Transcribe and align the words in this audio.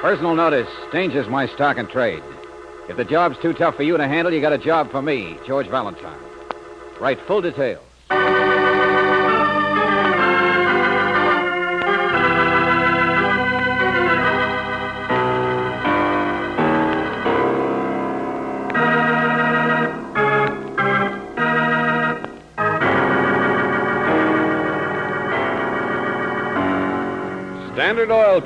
Personal 0.00 0.34
notice. 0.34 0.68
Danger's 0.92 1.28
my 1.28 1.46
stock 1.48 1.78
and 1.78 1.88
trade. 1.88 2.22
If 2.88 2.96
the 2.96 3.04
job's 3.04 3.38
too 3.38 3.52
tough 3.52 3.76
for 3.76 3.82
you 3.82 3.96
to 3.96 4.06
handle, 4.06 4.32
you 4.32 4.40
got 4.40 4.52
a 4.52 4.58
job 4.58 4.90
for 4.90 5.02
me, 5.02 5.38
George 5.46 5.68
Valentine. 5.68 6.18
Write 7.00 7.20
full 7.22 7.40
details. 7.40 7.82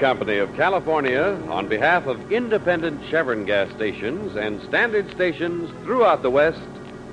Company 0.01 0.39
of 0.39 0.55
California, 0.57 1.39
on 1.51 1.69
behalf 1.69 2.07
of 2.07 2.33
independent 2.33 3.03
Chevron 3.11 3.45
gas 3.45 3.71
stations 3.73 4.35
and 4.35 4.63
standard 4.63 5.11
stations 5.11 5.71
throughout 5.85 6.23
the 6.23 6.31
West, 6.31 6.59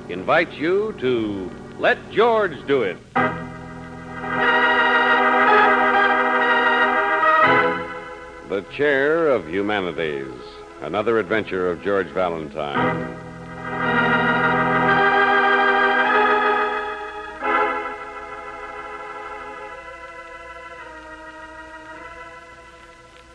invites 0.08 0.56
you 0.56 0.96
to 1.00 1.52
Let 1.80 1.98
George 2.12 2.66
Do 2.66 2.84
It. 2.84 2.98
The 8.48 8.66
Chair 8.72 9.28
of 9.28 9.50
Humanities, 9.50 10.32
another 10.80 11.20
adventure 11.20 11.70
of 11.70 11.84
George 11.84 12.08
Valentine. 12.08 13.27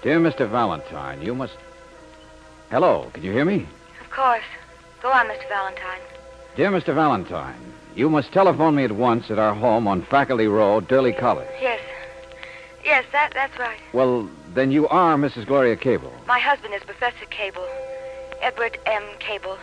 Dear 0.03 0.19
Mr. 0.19 0.51
Valentine, 0.51 1.23
you 1.23 1.33
must. 1.33 1.57
Hello, 2.71 3.09
can 3.13 3.23
you 3.23 3.31
hear 3.31 3.45
me? 3.45 3.69
Of 4.01 4.11
course. 4.11 4.43
Go 5.01 5.13
on, 5.13 5.27
Mr. 5.27 5.49
Valentine. 5.49 6.01
Dear 6.57 6.73
Mr. 6.73 6.93
Valentine, 6.93 7.73
you 7.95 8.11
must 8.11 8.33
telephone 8.33 8.75
me 8.75 8.83
at 8.85 8.91
once 8.91 9.31
at 9.31 9.39
our 9.39 9.55
home 9.55 9.87
on 9.87 10.03
Faculty 10.03 10.49
Road, 10.49 10.89
Durley 10.89 11.13
College. 11.13 11.49
Yes. 11.61 11.81
Yes, 12.85 13.05
that, 13.13 13.33
that's 13.33 13.57
right. 13.61 13.79
Well, 13.93 14.29
then 14.55 14.73
you 14.73 14.89
are 14.89 15.17
Mrs. 15.17 15.47
Gloria 15.47 15.77
Cable. 15.77 16.13
My 16.27 16.41
husband 16.41 16.75
is 16.75 16.83
Professor 16.83 17.25
Cable, 17.27 17.67
Edward 18.41 18.79
M. 18.87 19.05
Cable. 19.21 19.57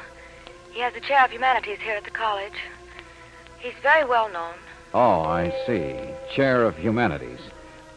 He 0.71 0.79
has 0.79 0.93
the 0.93 1.01
chair 1.01 1.25
of 1.25 1.31
humanities 1.31 1.79
here 1.83 1.95
at 1.95 2.05
the 2.05 2.11
college. 2.11 2.53
He's 3.59 3.73
very 3.83 4.05
well 4.05 4.31
known. 4.31 4.53
Oh, 4.93 5.21
I 5.21 5.53
see. 5.67 5.99
Chair 6.33 6.63
of 6.63 6.77
Humanities. 6.77 7.41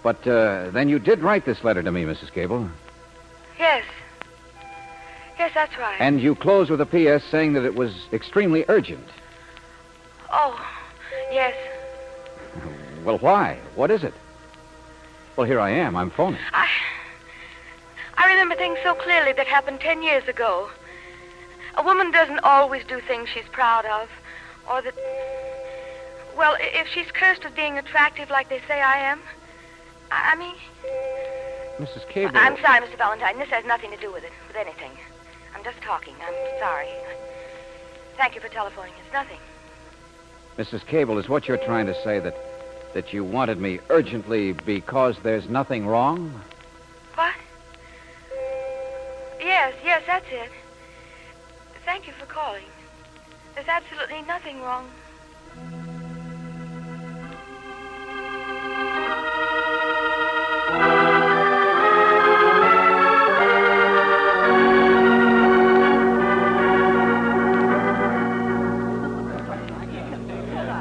But 0.02 0.26
uh, 0.26 0.70
then 0.70 0.88
you 0.88 0.98
did 0.98 1.20
write 1.20 1.44
this 1.44 1.62
letter 1.62 1.82
to 1.82 1.92
me, 1.92 2.04
Mrs. 2.04 2.32
Cable. 2.32 2.68
Yes. 3.58 3.84
Yes, 5.38 5.52
that's 5.54 5.76
right. 5.78 5.96
And 6.00 6.20
you 6.20 6.34
closed 6.34 6.70
with 6.70 6.80
a 6.80 6.86
P.S. 6.86 7.22
saying 7.24 7.52
that 7.54 7.64
it 7.64 7.74
was 7.74 7.94
extremely 8.12 8.64
urgent. 8.68 9.06
Oh, 10.30 10.60
yes. 11.30 11.54
Well, 13.04 13.18
why? 13.18 13.58
What 13.74 13.90
is 13.90 14.04
it? 14.04 14.14
Well, 15.36 15.46
here 15.46 15.60
I 15.60 15.70
am. 15.70 15.96
I'm 15.96 16.10
phoning. 16.10 16.40
I. 16.52 16.68
I 18.16 18.26
remember 18.26 18.54
things 18.54 18.78
so 18.82 18.94
clearly 18.94 19.32
that 19.32 19.46
happened 19.46 19.80
ten 19.80 20.02
years 20.02 20.28
ago. 20.28 20.68
A 21.76 21.82
woman 21.82 22.10
doesn't 22.10 22.40
always 22.40 22.84
do 22.84 23.00
things 23.00 23.28
she's 23.28 23.48
proud 23.50 23.86
of, 23.86 24.08
or 24.70 24.82
that. 24.82 24.94
Well, 26.36 26.56
if 26.60 26.86
she's 26.88 27.10
cursed 27.10 27.44
with 27.44 27.54
being 27.56 27.78
attractive 27.78 28.30
like 28.30 28.48
they 28.48 28.60
say 28.68 28.80
I 28.80 28.98
am. 28.98 29.20
I 30.12 30.36
mean. 30.36 30.54
Mrs. 31.78 32.08
Cable. 32.08 32.32
I'm 32.34 32.60
sorry, 32.60 32.80
Mr. 32.80 32.96
Valentine. 32.98 33.38
This 33.38 33.48
has 33.48 33.64
nothing 33.64 33.90
to 33.90 33.96
do 33.96 34.12
with 34.12 34.24
it, 34.24 34.32
with 34.46 34.56
anything. 34.56 34.90
I'm 35.54 35.64
just 35.64 35.80
talking. 35.80 36.14
I'm 36.24 36.34
sorry. 36.58 36.88
Thank 38.16 38.34
you 38.34 38.40
for 38.40 38.48
telephoning. 38.48 38.92
It's 39.02 39.12
nothing. 39.12 39.38
Mrs. 40.58 40.86
Cable, 40.86 41.18
is 41.18 41.28
what 41.28 41.48
you're 41.48 41.56
trying 41.56 41.86
to 41.86 41.94
say 42.02 42.18
that 42.20 42.36
that 42.94 43.12
you 43.12 43.24
wanted 43.24 43.58
me 43.58 43.80
urgently 43.88 44.52
because 44.52 45.16
there's 45.22 45.48
nothing 45.48 45.86
wrong? 45.86 46.42
What? 47.14 47.32
Yes, 49.40 49.74
yes, 49.82 50.02
that's 50.06 50.26
it. 50.30 50.50
Thank 51.86 52.06
you 52.06 52.12
for 52.12 52.26
calling. 52.26 52.64
There's 53.54 53.68
absolutely 53.68 54.22
nothing 54.22 54.60
wrong. 54.60 54.90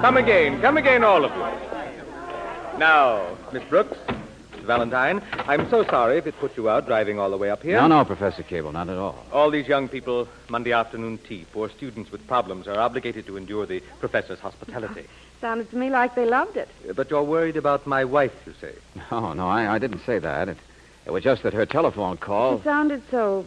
Come 0.02 0.18
again, 0.18 0.60
come 0.62 0.78
again, 0.78 1.04
all 1.04 1.24
of 1.24 1.32
you. 1.32 2.80
Now, 2.80 3.38
Miss 3.54 3.64
Brooks, 3.66 3.96
Mr. 4.08 4.64
Valentine, 4.64 5.22
I'm 5.48 5.70
so 5.70 5.84
sorry 5.86 6.18
if 6.18 6.26
it 6.26 6.36
put 6.40 6.58
you 6.58 6.70
out 6.70 6.88
driving 6.88 7.20
all 7.20 7.30
the 7.30 7.38
way 7.38 7.52
up 7.52 7.62
here. 7.62 7.80
No, 7.80 7.88
no, 7.88 8.04
Professor 8.04 8.42
Cable, 8.42 8.72
not 8.72 8.90
at 8.90 8.98
all. 8.98 9.24
All 9.32 9.52
these 9.52 9.68
young 9.68 9.88
people, 9.88 10.28
Monday 10.50 10.72
afternoon 10.72 11.20
tea, 11.20 11.46
poor 11.54 11.70
students 11.70 12.12
with 12.12 12.26
problems, 12.28 12.68
are 12.68 12.80
obligated 12.80 13.28
to 13.28 13.38
endure 13.38 13.68
the 13.68 13.82
professor's 14.00 14.40
hospitality. 14.40 15.06
Sounded 15.42 15.70
to 15.70 15.76
me 15.78 15.90
like 15.92 16.16
they 16.16 16.26
loved 16.26 16.58
it. 16.58 16.70
Uh, 16.90 16.94
But 16.94 17.12
you're 17.12 17.24
worried 17.24 17.58
about 17.58 17.86
my 17.86 18.04
wife, 18.04 18.34
you 18.48 18.54
say. 18.60 18.74
No, 19.12 19.34
no, 19.42 19.48
I, 19.48 19.76
I 19.76 19.78
didn't 19.80 20.02
say 20.06 20.18
that. 20.18 20.50
It, 20.50 20.58
it 21.06 21.12
was 21.12 21.24
just 21.24 21.44
that 21.44 21.54
her 21.54 21.66
telephone 21.68 22.18
call. 22.18 22.58
It 22.58 22.64
sounded 22.64 23.04
so. 23.12 23.46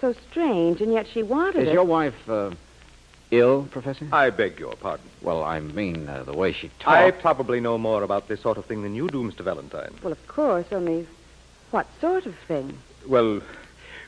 so 0.00 0.14
strange, 0.30 0.82
and 0.82 0.92
yet 0.92 1.06
she 1.06 1.22
wanted 1.22 1.62
Is 1.62 1.68
it. 1.68 1.72
your 1.72 1.84
wife 1.84 2.28
uh, 2.28 2.50
ill, 3.30 3.68
Professor? 3.70 4.06
I 4.12 4.30
beg 4.30 4.58
your 4.58 4.74
pardon. 4.76 5.06
Well, 5.22 5.44
I 5.44 5.60
mean 5.60 6.08
uh, 6.08 6.24
the 6.24 6.36
way 6.36 6.52
she 6.52 6.68
talks. 6.78 6.86
I 6.86 7.10
probably 7.10 7.60
know 7.60 7.78
more 7.78 8.02
about 8.02 8.28
this 8.28 8.40
sort 8.40 8.58
of 8.58 8.66
thing 8.66 8.82
than 8.82 8.94
you 8.94 9.08
do, 9.08 9.22
Mr. 9.22 9.40
Valentine. 9.40 9.94
Well, 10.02 10.12
of 10.12 10.28
course, 10.28 10.66
only 10.72 11.06
what 11.70 11.86
sort 12.00 12.26
of 12.26 12.34
thing? 12.46 12.78
Well, 13.06 13.40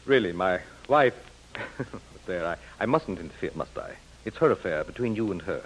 really, 0.06 0.32
my 0.32 0.60
wife. 0.88 1.14
there, 2.26 2.46
I, 2.46 2.56
I 2.78 2.86
mustn't 2.86 3.18
interfere, 3.18 3.50
must 3.54 3.76
I? 3.76 3.92
It's 4.24 4.36
her 4.38 4.50
affair 4.50 4.84
between 4.84 5.16
you 5.16 5.32
and 5.32 5.42
her. 5.42 5.62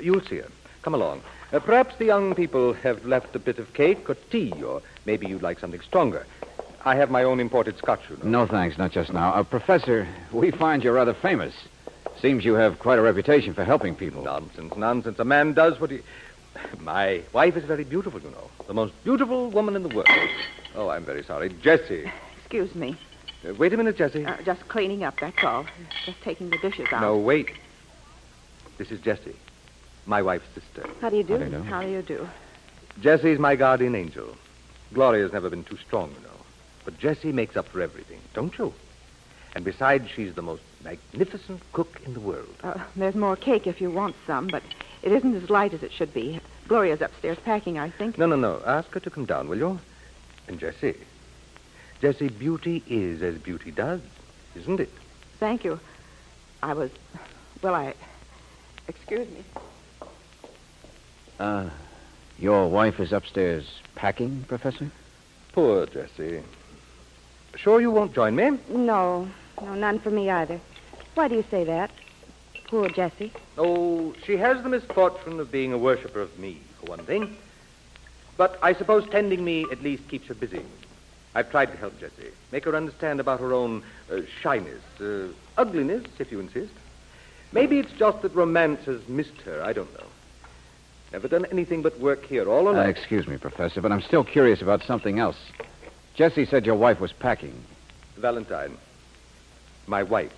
You'll 0.00 0.20
see 0.20 0.36
her. 0.36 0.48
Come 0.82 0.94
along. 0.94 1.22
Uh, 1.52 1.58
perhaps 1.58 1.96
the 1.96 2.04
young 2.04 2.34
people 2.34 2.72
have 2.74 3.04
left 3.04 3.34
a 3.34 3.38
bit 3.38 3.58
of 3.58 3.72
cake 3.74 4.08
or 4.08 4.14
tea, 4.30 4.52
or 4.62 4.82
maybe 5.04 5.26
you'd 5.26 5.42
like 5.42 5.58
something 5.58 5.80
stronger. 5.80 6.26
I 6.84 6.94
have 6.96 7.10
my 7.10 7.24
own 7.24 7.40
imported 7.40 7.76
scotch, 7.78 8.00
you 8.08 8.16
know. 8.18 8.44
No, 8.44 8.46
thanks, 8.46 8.78
not 8.78 8.92
just 8.92 9.12
now. 9.12 9.32
Uh, 9.34 9.42
Professor, 9.42 10.06
we 10.32 10.52
find 10.52 10.84
you're 10.84 10.94
rather 10.94 11.14
famous. 11.14 11.54
Seems 12.20 12.44
you 12.44 12.54
have 12.54 12.78
quite 12.78 12.98
a 12.98 13.02
reputation 13.02 13.54
for 13.54 13.64
helping 13.64 13.94
people. 13.94 14.22
Nonsense, 14.22 14.74
nonsense. 14.76 15.18
A 15.18 15.24
man 15.24 15.52
does 15.52 15.78
what 15.80 15.90
he. 15.90 16.00
My 16.80 17.22
wife 17.32 17.56
is 17.56 17.64
very 17.64 17.84
beautiful, 17.84 18.20
you 18.20 18.30
know. 18.30 18.50
The 18.66 18.74
most 18.74 18.92
beautiful 19.04 19.50
woman 19.50 19.76
in 19.76 19.82
the 19.82 19.94
world. 19.94 20.08
Oh, 20.74 20.88
I'm 20.88 21.04
very 21.04 21.22
sorry. 21.22 21.50
Jessie. 21.62 22.10
Excuse 22.38 22.74
me. 22.74 22.96
Uh, 23.46 23.54
wait 23.54 23.72
a 23.74 23.76
minute, 23.76 23.96
Jessie. 23.96 24.24
Uh, 24.24 24.36
just 24.44 24.66
cleaning 24.68 25.04
up, 25.04 25.20
that's 25.20 25.42
all. 25.44 25.66
Just 26.06 26.20
taking 26.22 26.48
the 26.48 26.58
dishes 26.58 26.86
out. 26.90 27.02
no, 27.02 27.18
wait. 27.18 27.50
This 28.78 28.90
is 28.90 29.00
Jessie, 29.00 29.36
my 30.06 30.22
wife's 30.22 30.46
sister. 30.54 30.88
How 31.00 31.10
do 31.10 31.16
you 31.16 31.22
do? 31.22 31.34
How 31.34 31.38
do 31.38 31.44
you 31.44 31.50
do? 31.50 31.62
How 31.62 31.82
do 31.82 31.88
you 31.88 32.02
do? 32.02 32.28
Jessie's 33.00 33.38
my 33.38 33.56
guardian 33.56 33.94
angel. 33.94 34.36
Gloria's 34.92 35.32
never 35.32 35.50
been 35.50 35.64
too 35.64 35.76
strong, 35.78 36.10
you 36.10 36.20
know. 36.22 36.34
But 36.84 36.98
Jessie 36.98 37.32
makes 37.32 37.56
up 37.56 37.68
for 37.68 37.80
everything, 37.82 38.20
don't 38.32 38.56
you? 38.58 38.72
And 39.54 39.64
besides, 39.64 40.08
she's 40.14 40.34
the 40.34 40.42
most 40.42 40.62
magnificent 40.84 41.60
cook 41.72 42.00
in 42.04 42.14
the 42.14 42.20
world. 42.20 42.54
Uh, 42.62 42.78
there's 42.94 43.14
more 43.14 43.36
cake 43.36 43.66
if 43.66 43.80
you 43.80 43.90
want 43.90 44.14
some, 44.26 44.46
but 44.48 44.62
it 45.02 45.12
isn't 45.12 45.34
as 45.34 45.50
light 45.50 45.74
as 45.74 45.82
it 45.82 45.92
should 45.92 46.12
be. 46.14 46.40
Gloria's 46.68 47.00
upstairs 47.00 47.38
packing, 47.44 47.78
I 47.78 47.90
think. 47.90 48.18
No, 48.18 48.26
no, 48.26 48.36
no. 48.36 48.62
Ask 48.66 48.90
her 48.92 49.00
to 49.00 49.10
come 49.10 49.24
down, 49.24 49.48
will 49.48 49.58
you? 49.58 49.80
And 50.48 50.58
Jessie. 50.58 50.96
Jessie, 52.00 52.28
beauty 52.28 52.82
is 52.88 53.22
as 53.22 53.36
beauty 53.38 53.70
does, 53.70 54.00
isn't 54.54 54.80
it? 54.80 54.90
Thank 55.38 55.64
you. 55.64 55.80
I 56.62 56.74
was. 56.74 56.90
Well, 57.62 57.74
I. 57.74 57.94
Excuse 58.88 59.28
me. 59.28 59.44
Uh, 61.38 61.68
your 62.38 62.68
wife 62.68 63.00
is 63.00 63.12
upstairs 63.12 63.80
packing, 63.94 64.44
Professor? 64.48 64.90
Poor 65.52 65.86
Jessie. 65.86 66.42
Sure 67.56 67.80
you 67.80 67.90
won't 67.90 68.14
join 68.14 68.36
me? 68.36 68.58
No, 68.68 69.28
no, 69.62 69.74
none 69.74 69.98
for 69.98 70.10
me 70.10 70.30
either. 70.30 70.60
Why 71.14 71.28
do 71.28 71.34
you 71.34 71.44
say 71.50 71.64
that? 71.64 71.90
Poor 72.68 72.88
Jessie. 72.88 73.32
Oh, 73.56 74.14
she 74.24 74.36
has 74.36 74.62
the 74.62 74.68
misfortune 74.68 75.38
of 75.40 75.50
being 75.52 75.72
a 75.72 75.78
worshiper 75.78 76.20
of 76.20 76.38
me, 76.38 76.60
for 76.80 76.86
one 76.90 77.04
thing. 77.04 77.36
But 78.36 78.58
I 78.62 78.74
suppose 78.74 79.08
tending 79.08 79.44
me 79.44 79.66
at 79.72 79.82
least 79.82 80.08
keeps 80.08 80.26
her 80.28 80.34
busy. 80.34 80.62
I've 81.34 81.50
tried 81.50 81.70
to 81.72 81.76
help 81.76 81.98
Jessie, 82.00 82.30
make 82.50 82.64
her 82.64 82.74
understand 82.74 83.20
about 83.20 83.40
her 83.40 83.52
own 83.52 83.82
uh, 84.10 84.20
shyness, 84.40 84.82
uh, 85.00 85.28
ugliness, 85.56 86.04
if 86.18 86.32
you 86.32 86.40
insist. 86.40 86.72
Maybe 87.52 87.78
it's 87.78 87.92
just 87.92 88.22
that 88.22 88.34
romance 88.34 88.84
has 88.86 89.06
missed 89.08 89.40
her. 89.44 89.62
I 89.62 89.72
don't 89.72 89.92
know. 89.94 90.06
Never 91.12 91.28
done 91.28 91.46
anything 91.52 91.82
but 91.82 91.98
work 92.00 92.24
here 92.26 92.48
all 92.48 92.64
her 92.64 92.70
Uh, 92.70 92.84
life. 92.84 92.96
excuse 92.96 93.26
me, 93.28 93.36
Professor, 93.38 93.80
but 93.80 93.92
I'm 93.92 94.02
still 94.02 94.24
curious 94.24 94.60
about 94.60 94.82
something 94.82 95.18
else. 95.18 95.36
Jessie 96.14 96.46
said 96.46 96.66
your 96.66 96.74
wife 96.74 97.00
was 97.00 97.12
packing. 97.12 97.54
Valentine, 98.16 98.76
my 99.86 100.02
wife. 100.02 100.32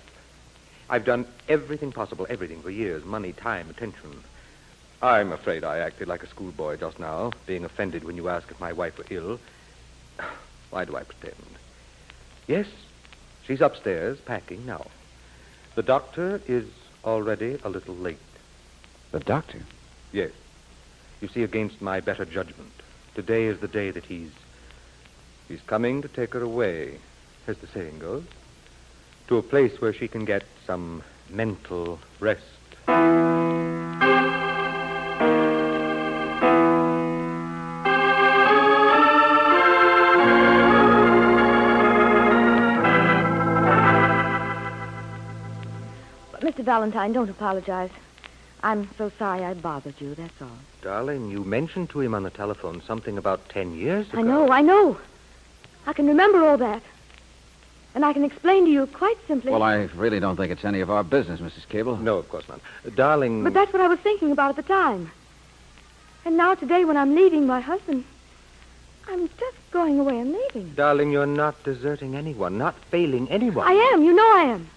I've 0.89 1.05
done 1.05 1.25
everything 1.47 1.91
possible, 1.91 2.25
everything 2.29 2.61
for 2.61 2.69
years 2.69 3.05
money, 3.05 3.33
time, 3.33 3.69
attention. 3.69 4.23
I'm 5.01 5.31
afraid 5.31 5.63
I 5.63 5.79
acted 5.79 6.07
like 6.07 6.23
a 6.23 6.27
schoolboy 6.27 6.77
just 6.77 6.99
now, 6.99 7.31
being 7.45 7.63
offended 7.63 8.03
when 8.03 8.17
you 8.17 8.27
asked 8.27 8.51
if 8.51 8.59
my 8.59 8.73
wife 8.73 8.97
were 8.97 9.05
ill. 9.09 9.39
Why 10.71 10.85
do 10.85 10.95
I 10.95 11.03
pretend? 11.03 11.35
Yes, 12.47 12.67
she's 13.45 13.61
upstairs 13.61 14.19
packing 14.19 14.65
now. 14.65 14.87
The 15.75 15.83
doctor 15.83 16.41
is 16.47 16.65
already 17.05 17.57
a 17.63 17.69
little 17.69 17.95
late. 17.95 18.17
The 19.11 19.19
doctor? 19.19 19.59
Yes. 20.11 20.31
You 21.21 21.27
see, 21.27 21.43
against 21.43 21.81
my 21.81 21.99
better 21.99 22.25
judgment, 22.25 22.71
today 23.15 23.45
is 23.45 23.59
the 23.59 23.67
day 23.67 23.91
that 23.91 24.05
he's. 24.05 24.31
He's 25.47 25.61
coming 25.61 26.01
to 26.03 26.07
take 26.07 26.33
her 26.33 26.41
away, 26.41 26.99
as 27.47 27.57
the 27.57 27.67
saying 27.67 27.99
goes, 27.99 28.23
to 29.29 29.37
a 29.37 29.43
place 29.43 29.79
where 29.79 29.93
she 29.93 30.07
can 30.07 30.25
get 30.25 30.43
some 30.65 31.03
mental 31.29 31.99
rest. 32.19 32.41
But, 32.87 32.95
Mr. 46.41 46.63
Valentine, 46.63 47.13
don't 47.13 47.29
apologize. 47.29 47.91
I'm 48.63 48.89
so 48.97 49.11
sorry 49.19 49.43
I 49.43 49.53
bothered 49.53 50.01
you, 50.01 50.15
that's 50.15 50.41
all. 50.41 50.49
Darling, 50.81 51.29
you 51.29 51.43
mentioned 51.43 51.91
to 51.91 52.01
him 52.01 52.15
on 52.15 52.23
the 52.23 52.31
telephone 52.31 52.81
something 52.81 53.19
about 53.19 53.47
ten 53.47 53.77
years 53.77 54.09
ago. 54.09 54.17
I 54.17 54.21
know, 54.23 54.49
I 54.49 54.61
know. 54.61 54.97
I 55.85 55.93
can 55.93 56.07
remember 56.07 56.43
all 56.43 56.57
that. 56.57 56.81
And 57.95 58.05
I 58.05 58.13
can 58.13 58.23
explain 58.23 58.65
to 58.65 58.71
you 58.71 58.85
quite 58.87 59.17
simply. 59.27 59.51
Well, 59.51 59.63
I 59.63 59.83
really 59.95 60.19
don't 60.19 60.35
think 60.37 60.51
it's 60.51 60.63
any 60.63 60.79
of 60.81 60.91
our 60.91 61.03
business, 61.03 61.39
Mrs. 61.39 61.67
Cable. 61.67 61.97
No, 61.97 62.17
of 62.17 62.29
course 62.29 62.47
not. 62.47 62.59
Darling. 62.95 63.43
But 63.43 63.53
that's 63.53 63.73
what 63.73 63.81
I 63.81 63.87
was 63.87 63.99
thinking 63.99 64.31
about 64.31 64.49
at 64.51 64.55
the 64.57 64.61
time. 64.73 65.11
And 66.25 66.37
now 66.37 66.53
today, 66.53 66.85
when 66.85 66.97
I'm 66.97 67.15
leaving 67.15 67.47
my 67.47 67.59
husband, 67.61 68.03
I'm 69.07 69.27
just 69.27 69.57
going 69.71 69.99
away 69.99 70.19
and 70.19 70.31
leaving. 70.33 70.73
Darling, 70.75 71.11
you're 71.11 71.25
not 71.25 71.61
deserting 71.63 72.15
anyone, 72.15 72.57
not 72.59 72.75
failing 72.91 73.29
anyone. 73.31 73.67
I 73.67 73.73
am. 73.93 74.03
You 74.03 74.13
know 74.13 74.31
I 74.35 74.43
am. 74.43 74.69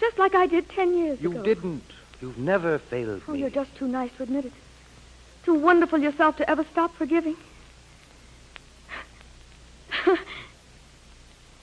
Just 0.00 0.18
like 0.18 0.34
I 0.34 0.46
did 0.46 0.68
ten 0.68 0.96
years 0.98 1.20
You 1.20 1.30
ago. 1.30 1.38
You 1.38 1.44
didn't. 1.54 1.84
You've 2.20 2.38
never 2.38 2.78
failed 2.78 3.22
Oh, 3.28 3.32
me. 3.32 3.38
you're 3.40 3.50
just 3.50 3.74
too 3.76 3.86
nice 3.86 4.10
to 4.16 4.24
admit 4.24 4.46
it. 4.46 4.52
Too 5.44 5.54
wonderful 5.54 5.98
yourself 6.00 6.36
to 6.38 6.50
ever 6.50 6.64
stop 6.72 6.94
forgiving. 6.96 7.36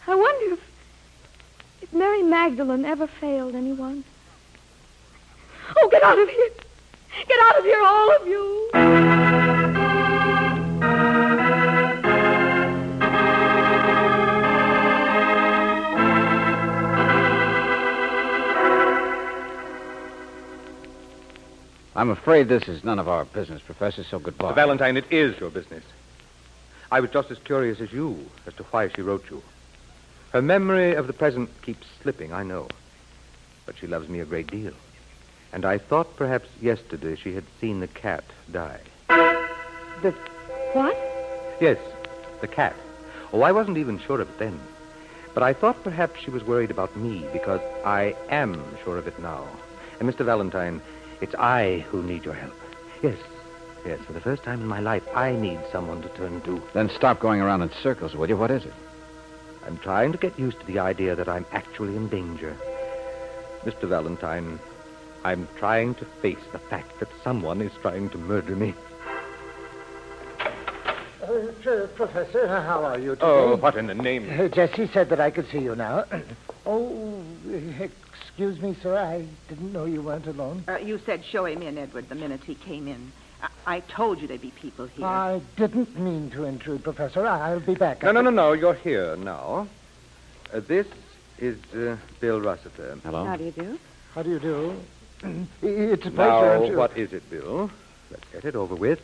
I 0.07 0.15
wonder 0.15 0.53
if, 0.53 0.59
if 1.81 1.93
Mary 1.93 2.21
Magdalene 2.43 2.85
ever 2.85 3.05
failed 3.05 3.53
anyone. 3.53 4.03
Oh, 5.79 5.89
get 5.91 6.01
out 6.01 6.17
of 6.17 6.27
here. 6.27 6.49
Get 7.27 7.39
out 7.39 7.59
of 7.59 7.63
here, 7.63 7.79
all 7.79 8.15
of 8.15 8.27
you. 8.27 8.69
I'm 21.95 22.09
afraid 22.09 22.47
this 22.47 22.67
is 22.67 22.83
none 22.83 22.97
of 22.97 23.07
our 23.07 23.25
business, 23.25 23.61
Professor, 23.61 24.03
so 24.03 24.17
goodbye. 24.17 24.53
Valentine, 24.53 24.97
it 24.97 25.05
is 25.11 25.39
your 25.39 25.51
business. 25.51 25.83
I 26.91 27.01
was 27.01 27.11
just 27.11 27.29
as 27.29 27.37
curious 27.37 27.79
as 27.79 27.93
you 27.93 28.17
as 28.47 28.55
to 28.55 28.63
why 28.63 28.87
she 28.89 29.03
wrote 29.03 29.29
you. 29.29 29.43
Her 30.31 30.41
memory 30.41 30.93
of 30.93 31.07
the 31.07 31.13
present 31.13 31.49
keeps 31.61 31.85
slipping, 32.01 32.31
I 32.31 32.43
know. 32.43 32.69
But 33.65 33.77
she 33.77 33.87
loves 33.87 34.07
me 34.07 34.21
a 34.21 34.25
great 34.25 34.47
deal. 34.47 34.71
And 35.51 35.65
I 35.65 35.77
thought 35.77 36.15
perhaps 36.15 36.47
yesterday 36.61 37.17
she 37.17 37.35
had 37.35 37.43
seen 37.59 37.81
the 37.81 37.87
cat 37.87 38.23
die. 38.49 38.79
The 39.09 40.15
what? 40.71 40.97
Yes, 41.59 41.77
the 42.39 42.47
cat. 42.47 42.75
Oh, 43.33 43.41
I 43.41 43.51
wasn't 43.51 43.77
even 43.77 43.99
sure 43.99 44.21
of 44.21 44.29
it 44.29 44.39
then. 44.39 44.57
But 45.33 45.43
I 45.43 45.53
thought 45.53 45.83
perhaps 45.83 46.21
she 46.21 46.31
was 46.31 46.45
worried 46.45 46.71
about 46.71 46.95
me 46.95 47.25
because 47.33 47.61
I 47.85 48.15
am 48.29 48.63
sure 48.85 48.97
of 48.97 49.07
it 49.07 49.19
now. 49.19 49.45
And 49.99 50.09
Mr. 50.09 50.25
Valentine, 50.25 50.81
it's 51.19 51.35
I 51.35 51.85
who 51.89 52.01
need 52.03 52.23
your 52.23 52.33
help. 52.33 52.55
Yes, 53.03 53.17
yes, 53.85 53.99
for 54.05 54.13
the 54.13 54.21
first 54.21 54.43
time 54.43 54.61
in 54.61 54.67
my 54.67 54.79
life, 54.79 55.03
I 55.13 55.33
need 55.33 55.59
someone 55.71 56.01
to 56.03 56.09
turn 56.09 56.39
to. 56.41 56.61
Then 56.73 56.89
stop 56.89 57.19
going 57.19 57.41
around 57.41 57.63
in 57.63 57.71
circles, 57.83 58.15
will 58.15 58.29
you? 58.29 58.37
What 58.37 58.51
is 58.51 58.65
it? 58.65 58.73
I'm 59.65 59.77
trying 59.77 60.11
to 60.11 60.17
get 60.17 60.37
used 60.39 60.59
to 60.59 60.65
the 60.65 60.79
idea 60.79 61.15
that 61.15 61.29
I'm 61.29 61.45
actually 61.51 61.95
in 61.95 62.07
danger. 62.07 62.57
Mr. 63.63 63.87
Valentine, 63.87 64.59
I'm 65.23 65.47
trying 65.57 65.95
to 65.95 66.05
face 66.05 66.43
the 66.51 66.59
fact 66.59 66.99
that 66.99 67.09
someone 67.23 67.61
is 67.61 67.71
trying 67.81 68.09
to 68.09 68.17
murder 68.17 68.55
me. 68.55 68.73
Uh, 71.21 71.87
Professor, 71.95 72.47
how 72.47 72.83
are 72.83 72.97
you 72.97 73.11
today? 73.11 73.21
Oh, 73.21 73.55
what 73.55 73.75
in 73.77 73.87
the 73.87 73.93
name? 73.93 74.27
Uh, 74.37 74.47
Jessie 74.47 74.87
said 74.87 75.09
that 75.09 75.19
I 75.19 75.29
could 75.29 75.47
see 75.49 75.59
you 75.59 75.75
now. 75.75 76.05
oh, 76.65 77.23
excuse 77.79 78.59
me, 78.59 78.75
sir. 78.81 78.97
I 78.97 79.27
didn't 79.47 79.71
know 79.71 79.85
you 79.85 80.01
weren't 80.01 80.25
alone. 80.25 80.63
Uh, 80.67 80.77
you 80.77 80.99
said 81.05 81.23
show 81.23 81.45
him 81.45 81.61
in, 81.61 81.77
Edward, 81.77 82.09
the 82.09 82.15
minute 82.15 82.43
he 82.43 82.55
came 82.55 82.87
in. 82.87 83.11
I, 83.41 83.49
I 83.65 83.79
told 83.81 84.21
you 84.21 84.27
there'd 84.27 84.41
be 84.41 84.51
people 84.51 84.87
here. 84.87 85.05
I 85.05 85.41
didn't 85.55 85.97
mean 85.99 86.29
to 86.31 86.45
intrude, 86.45 86.83
Professor. 86.83 87.25
I'll 87.25 87.59
be 87.59 87.75
back. 87.75 88.03
No, 88.03 88.11
no, 88.11 88.21
no, 88.21 88.29
no. 88.29 88.53
You're 88.53 88.73
here 88.73 89.15
now. 89.15 89.67
Uh, 90.53 90.59
this 90.59 90.87
is 91.39 91.57
uh, 91.73 91.97
Bill 92.19 92.41
Rossiter. 92.41 92.97
Hello? 93.03 93.25
How 93.25 93.35
do 93.37 93.43
you 93.43 93.51
do? 93.51 93.79
How 94.13 94.23
do 94.23 94.29
you 94.29 94.39
do? 94.39 94.75
it's 95.61 96.05
a 96.05 96.11
pleasure. 96.11 96.59
Now, 96.59 96.67
to- 96.67 96.75
what 96.75 96.97
is 96.97 97.13
it, 97.13 97.29
Bill? 97.29 97.69
Let's 98.09 98.25
get 98.31 98.45
it 98.45 98.55
over 98.55 98.75
with. 98.75 98.99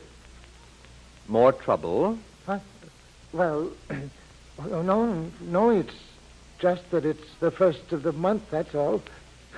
More 1.28 1.51
trouble. 1.51 2.18
Well, 3.33 3.72
oh, 4.60 4.81
no, 4.81 5.30
no, 5.42 5.69
it's 5.69 5.94
just 6.60 6.90
that 6.92 7.06
it's 7.06 7.30
the 7.40 7.51
first 7.51 7.92
of 7.92 8.04
the 8.04 8.13
month, 8.13 8.44
that's 8.50 8.74
all. 8.74 9.01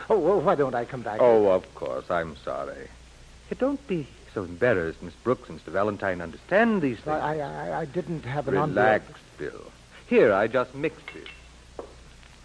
Oh, 0.09 0.17
well, 0.17 0.41
why 0.41 0.55
don't 0.55 0.73
I 0.75 0.85
come 0.85 1.01
back? 1.01 1.19
Oh, 1.21 1.47
of 1.47 1.75
course. 1.75 2.09
I'm 2.09 2.35
sorry. 2.37 2.87
Hey, 3.49 3.55
don't 3.59 3.85
be 3.87 4.07
so 4.33 4.43
embarrassed, 4.43 5.01
Miss 5.01 5.13
Brooks 5.23 5.49
and 5.49 5.59
Mr. 5.59 5.71
Valentine. 5.71 6.21
Understand 6.21 6.81
these 6.81 6.97
things. 6.97 7.07
I, 7.15 7.39
I, 7.39 7.79
I 7.81 7.85
didn't 7.85 8.25
have 8.25 8.47
an 8.47 8.55
Relax, 8.55 9.05
envelope. 9.05 9.17
Bill. 9.37 9.71
Here, 10.07 10.33
I 10.33 10.47
just 10.47 10.73
mixed 10.75 11.09
it. 11.15 11.27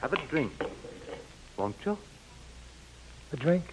Have 0.01 0.13
a 0.13 0.17
drink. 0.29 0.53
Won't 1.57 1.77
you? 1.85 1.97
A 3.33 3.37
drink? 3.37 3.65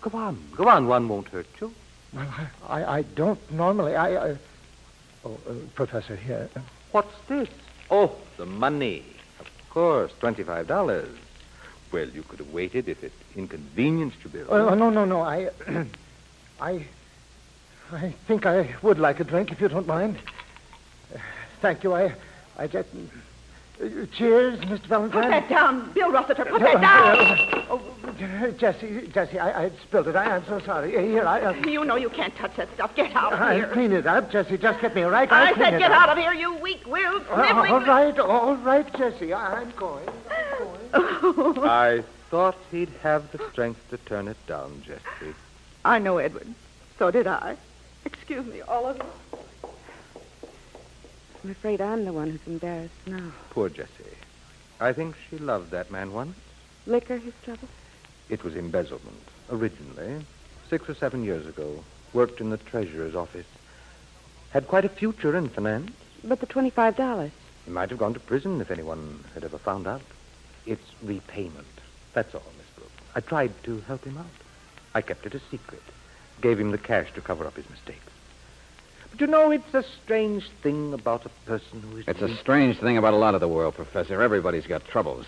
Go 0.00 0.16
on. 0.18 0.38
Go 0.56 0.68
on. 0.68 0.86
One 0.86 1.08
won't 1.08 1.28
hurt 1.28 1.46
you. 1.60 1.72
Well, 2.12 2.26
I, 2.68 2.82
I, 2.82 2.96
I 2.98 3.02
don't 3.02 3.52
normally. 3.52 3.94
I, 3.94 4.36
oh, 5.24 5.38
uh, 5.48 5.52
Professor, 5.74 6.16
here. 6.16 6.48
What's 6.92 7.14
this? 7.28 7.48
Oh, 7.90 8.16
the 8.36 8.46
money. 8.46 9.04
Of 9.38 9.46
course, 9.70 10.12
twenty-five 10.18 10.66
dollars. 10.66 11.08
Well, 11.92 12.08
you 12.08 12.22
could 12.22 12.38
have 12.38 12.52
waited 12.52 12.88
if 12.88 13.02
it 13.04 13.12
inconvenienced 13.36 14.18
you, 14.24 14.30
Bill. 14.30 14.46
Oh, 14.48 14.74
no, 14.74 14.90
no, 14.90 15.04
no. 15.04 15.22
I, 15.22 15.50
I, 16.60 16.86
I 17.92 18.10
think 18.26 18.46
I 18.46 18.74
would 18.82 18.98
like 18.98 19.20
a 19.20 19.24
drink 19.24 19.50
if 19.52 19.60
you 19.60 19.68
don't 19.68 19.86
mind. 19.86 20.16
Uh, 21.14 21.18
Thank 21.60 21.82
you. 21.82 21.92
I, 21.94 22.14
I 22.56 22.66
just. 22.66 22.88
uh, 23.82 24.06
cheers, 24.12 24.58
Mr. 24.60 24.86
Valentine. 24.86 25.22
Put 25.22 25.30
that 25.30 25.48
down, 25.48 25.92
Bill 25.92 26.10
Rossiter. 26.12 26.44
Put 26.44 26.60
that 26.60 26.80
down. 26.80 27.64
Oh, 27.70 28.52
Jessie, 28.58 29.08
Jessie, 29.12 29.38
I, 29.38 29.64
I 29.64 29.70
spilled 29.88 30.08
it. 30.08 30.16
I, 30.16 30.36
I'm 30.36 30.44
so 30.46 30.60
sorry. 30.60 30.90
Here, 30.92 31.24
I, 31.24 31.40
uh, 31.42 31.52
You 31.66 31.84
know 31.84 31.96
you 31.96 32.10
can't 32.10 32.34
touch 32.36 32.54
that 32.56 32.72
stuff. 32.74 32.94
Get 32.94 33.14
out 33.16 33.32
of 33.32 33.38
here. 33.38 33.48
I'll 33.48 33.56
here. 33.56 33.68
clean 33.68 33.92
it 33.92 34.06
up, 34.06 34.30
Jessie. 34.30 34.58
Just 34.58 34.80
get 34.80 34.94
me 34.94 35.02
right. 35.02 35.30
I'll 35.32 35.48
I 35.48 35.52
clean 35.52 35.64
said 35.64 35.74
it 35.74 35.78
get 35.78 35.90
up. 35.90 36.02
out 36.02 36.08
of 36.10 36.18
here, 36.18 36.32
you 36.34 36.54
weak-willed, 36.56 37.22
Uh, 37.30 37.34
sniveling... 37.36 37.72
all 37.72 37.80
right, 37.80 38.18
all 38.18 38.56
right, 38.56 38.94
Jessie. 38.96 39.32
I, 39.32 39.60
I'm 39.62 39.70
going. 39.72 40.06
I'm 40.92 41.32
going. 41.34 41.58
I 41.68 42.02
thought 42.30 42.56
he'd 42.70 42.90
have 43.02 43.30
the 43.32 43.38
strength 43.50 43.80
to 43.90 43.96
turn 43.98 44.28
it 44.28 44.36
down, 44.46 44.82
Jessie. 44.86 45.34
I 45.84 45.98
know, 45.98 46.18
Edward. 46.18 46.46
So 46.98 47.10
did 47.10 47.26
I. 47.26 47.56
Excuse 48.04 48.46
me, 48.46 48.60
all 48.62 48.86
of 48.86 48.96
you. 48.96 49.38
I'm 51.42 51.50
afraid 51.50 51.80
I'm 51.80 52.04
the 52.04 52.12
one 52.12 52.30
who's 52.30 52.46
embarrassed 52.46 52.94
now. 53.06 53.32
Poor 53.50 53.68
Jessie. 53.68 54.16
I 54.78 54.92
think 54.92 55.14
she 55.28 55.38
loved 55.38 55.70
that 55.70 55.90
man 55.90 56.12
once. 56.12 56.36
Liquor, 56.86 57.18
his 57.18 57.34
trouble? 57.44 57.68
It 58.28 58.44
was 58.44 58.56
embezzlement, 58.56 59.22
originally. 59.50 60.24
Six 60.68 60.88
or 60.88 60.94
seven 60.94 61.24
years 61.24 61.46
ago. 61.46 61.84
Worked 62.12 62.40
in 62.40 62.50
the 62.50 62.56
treasurer's 62.56 63.14
office. 63.14 63.46
Had 64.50 64.68
quite 64.68 64.84
a 64.84 64.88
future 64.88 65.36
in 65.36 65.48
finance. 65.48 65.92
But 66.24 66.40
the 66.40 66.46
$25. 66.46 67.30
He 67.64 67.70
might 67.70 67.90
have 67.90 67.98
gone 67.98 68.14
to 68.14 68.20
prison 68.20 68.60
if 68.60 68.70
anyone 68.70 69.24
had 69.34 69.44
ever 69.44 69.58
found 69.58 69.86
out. 69.86 70.02
It's 70.66 70.92
repayment. 71.02 71.66
That's 72.12 72.34
all, 72.34 72.42
Miss 72.56 72.66
Brooks. 72.76 72.90
I 73.14 73.20
tried 73.20 73.52
to 73.64 73.80
help 73.86 74.04
him 74.04 74.18
out. 74.18 74.26
I 74.94 75.00
kept 75.00 75.26
it 75.26 75.34
a 75.34 75.40
secret. 75.50 75.82
Gave 76.40 76.58
him 76.58 76.70
the 76.70 76.78
cash 76.78 77.12
to 77.14 77.20
cover 77.20 77.46
up 77.46 77.56
his 77.56 77.68
mistakes. 77.68 78.00
But 79.10 79.20
you 79.20 79.26
know, 79.26 79.50
it's 79.50 79.74
a 79.74 79.82
strange 79.82 80.48
thing 80.62 80.94
about 80.94 81.26
a 81.26 81.30
person 81.46 81.82
who 81.82 81.98
is. 81.98 82.08
It's 82.08 82.22
a 82.22 82.36
strange 82.36 82.78
thing 82.78 82.96
about 82.96 83.12
a 83.12 83.16
lot 83.16 83.34
of 83.34 83.40
the 83.40 83.48
world, 83.48 83.74
Professor. 83.74 84.22
Everybody's 84.22 84.66
got 84.66 84.84
troubles. 84.86 85.26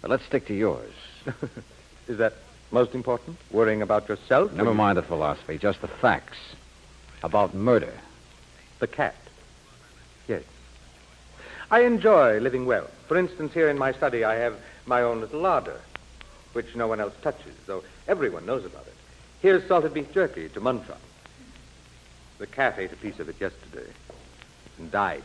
But 0.00 0.10
let's 0.10 0.24
stick 0.24 0.46
to 0.46 0.54
yours. 0.54 0.92
is 2.08 2.18
that 2.18 2.34
most 2.70 2.94
important? 2.94 3.36
Worrying 3.50 3.82
about 3.82 4.08
yourself? 4.08 4.52
Never 4.52 4.70
or 4.70 4.74
mind 4.74 4.98
the 4.98 5.02
philosophy, 5.02 5.58
just 5.58 5.80
the 5.80 5.88
facts. 5.88 6.38
About 7.22 7.54
murder. 7.54 7.92
The 8.80 8.86
cat. 8.86 9.14
Yes. 10.28 10.42
I 11.70 11.82
enjoy 11.82 12.38
living 12.40 12.66
well. 12.66 12.88
For 13.08 13.16
instance, 13.16 13.52
here 13.52 13.68
in 13.68 13.78
my 13.78 13.92
study, 13.92 14.24
I 14.24 14.34
have 14.34 14.56
my 14.86 15.02
own 15.02 15.20
little 15.20 15.40
larder, 15.40 15.80
which 16.52 16.74
no 16.74 16.86
one 16.86 17.00
else 17.00 17.14
touches, 17.22 17.54
though 17.66 17.82
everyone 18.06 18.44
knows 18.46 18.64
about 18.64 18.86
it. 18.86 18.93
Here's 19.44 19.68
salted 19.68 19.92
beef 19.92 20.10
jerky 20.14 20.48
to 20.48 20.60
munch 20.60 20.88
on. 20.88 20.96
The 22.38 22.46
cat 22.46 22.76
ate 22.78 22.92
a 22.92 22.96
piece 22.96 23.18
of 23.18 23.28
it 23.28 23.38
yesterday 23.38 23.86
and 24.78 24.90
died. 24.90 25.22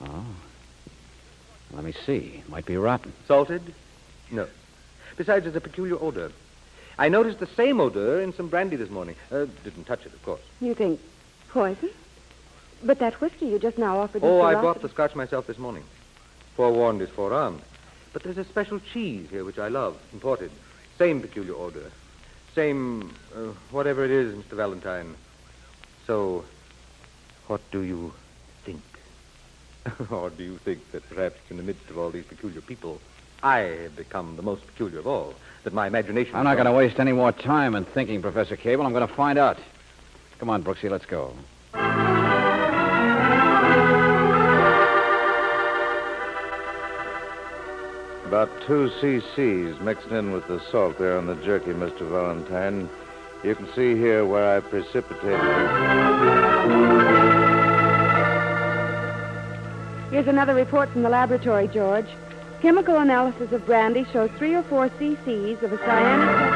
Oh. 0.00 0.24
Let 1.72 1.84
me 1.84 1.92
see. 2.04 2.42
Might 2.48 2.66
be 2.66 2.76
rotten. 2.76 3.12
Salted? 3.28 3.62
No. 4.32 4.48
Besides, 5.16 5.46
it's 5.46 5.54
a 5.54 5.60
peculiar 5.60 5.96
odor. 6.02 6.32
I 6.98 7.08
noticed 7.08 7.38
the 7.38 7.46
same 7.46 7.80
odor 7.80 8.20
in 8.20 8.32
some 8.32 8.48
brandy 8.48 8.74
this 8.74 8.90
morning. 8.90 9.14
Uh, 9.30 9.46
didn't 9.62 9.84
touch 9.84 10.04
it, 10.04 10.12
of 10.12 10.22
course. 10.24 10.40
You 10.60 10.74
think 10.74 10.98
poison? 11.48 11.90
But 12.82 12.98
that 12.98 13.20
whiskey 13.20 13.46
you 13.46 13.60
just 13.60 13.78
now 13.78 14.00
offered. 14.00 14.24
Oh, 14.24 14.40
I 14.40 14.54
Ross- 14.54 14.62
bought 14.64 14.82
the 14.82 14.88
scotch 14.88 15.14
myself 15.14 15.46
this 15.46 15.58
morning. 15.58 15.84
Forewarned 16.56 17.02
is 17.02 17.08
forearmed. 17.10 17.62
But 18.12 18.24
there's 18.24 18.36
a 18.36 18.44
special 18.44 18.80
cheese 18.80 19.30
here 19.30 19.44
which 19.44 19.60
I 19.60 19.68
love, 19.68 19.96
imported. 20.12 20.50
Same 20.98 21.20
peculiar 21.20 21.54
odor. 21.54 21.92
Same, 22.54 23.14
uh, 23.34 23.52
whatever 23.70 24.04
it 24.04 24.10
is, 24.10 24.34
Mr. 24.34 24.56
Valentine. 24.56 25.14
So, 26.06 26.44
what 27.46 27.60
do 27.70 27.82
you 27.82 28.12
think? 28.64 28.82
or 30.10 30.30
do 30.30 30.44
you 30.44 30.58
think 30.58 30.90
that 30.92 31.08
perhaps 31.08 31.38
in 31.50 31.56
the 31.56 31.62
midst 31.62 31.88
of 31.90 31.98
all 31.98 32.10
these 32.10 32.24
peculiar 32.24 32.60
people, 32.60 33.00
I 33.42 33.58
have 33.58 33.96
become 33.96 34.36
the 34.36 34.42
most 34.42 34.66
peculiar 34.66 34.98
of 34.98 35.06
all? 35.06 35.34
That 35.64 35.72
my 35.72 35.86
imagination. 35.86 36.34
I'm 36.34 36.44
not 36.44 36.54
going 36.54 36.66
to 36.66 36.72
waste 36.72 36.98
any 36.98 37.12
more 37.12 37.32
time 37.32 37.74
in 37.74 37.84
thinking, 37.84 38.22
Professor 38.22 38.56
Cable. 38.56 38.84
I'm 38.84 38.92
going 38.92 39.06
to 39.06 39.14
find 39.14 39.38
out. 39.38 39.58
Come 40.38 40.50
on, 40.50 40.62
Brooksy, 40.62 40.90
let's 40.90 41.06
go. 41.06 41.34
About 48.28 48.50
two 48.66 48.90
cc's 49.00 49.80
mixed 49.80 50.08
in 50.08 50.32
with 50.32 50.46
the 50.48 50.60
salt 50.70 50.98
there 50.98 51.16
on 51.16 51.26
the 51.26 51.34
jerky, 51.36 51.72
Mr. 51.72 52.06
Valentine. 52.06 52.86
You 53.42 53.54
can 53.54 53.66
see 53.72 53.96
here 53.96 54.26
where 54.26 54.54
I 54.54 54.60
precipitated 54.60 55.32
it. 55.32 55.70
Here's 60.10 60.26
another 60.26 60.54
report 60.54 60.90
from 60.90 61.04
the 61.04 61.08
laboratory, 61.08 61.68
George. 61.68 62.04
Chemical 62.60 62.98
analysis 62.98 63.50
of 63.52 63.64
brandy 63.64 64.04
shows 64.12 64.28
three 64.36 64.54
or 64.54 64.62
four 64.64 64.90
cc's 64.90 65.62
of 65.62 65.72
a 65.72 65.78
cyanic. 65.78 66.52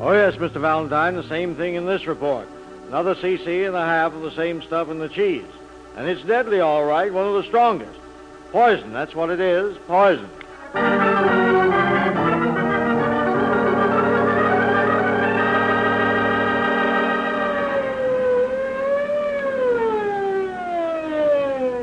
Oh, 0.00 0.10
yes, 0.10 0.34
Mr. 0.34 0.60
Valentine, 0.60 1.14
the 1.14 1.28
same 1.28 1.54
thing 1.54 1.76
in 1.76 1.86
this 1.86 2.08
report. 2.08 2.48
Another 2.88 3.14
cc 3.14 3.68
and 3.68 3.76
a 3.76 3.86
half 3.86 4.14
of 4.14 4.22
the 4.22 4.32
same 4.32 4.62
stuff 4.62 4.88
in 4.90 4.98
the 4.98 5.08
cheese. 5.08 5.44
And 5.96 6.08
it's 6.08 6.22
deadly, 6.22 6.60
all 6.60 6.84
right, 6.84 7.12
one 7.12 7.26
of 7.26 7.34
the 7.34 7.42
strongest. 7.44 7.98
Poison, 8.50 8.92
that's 8.92 9.14
what 9.14 9.30
it 9.30 9.40
is, 9.40 9.76
poison. 9.86 10.28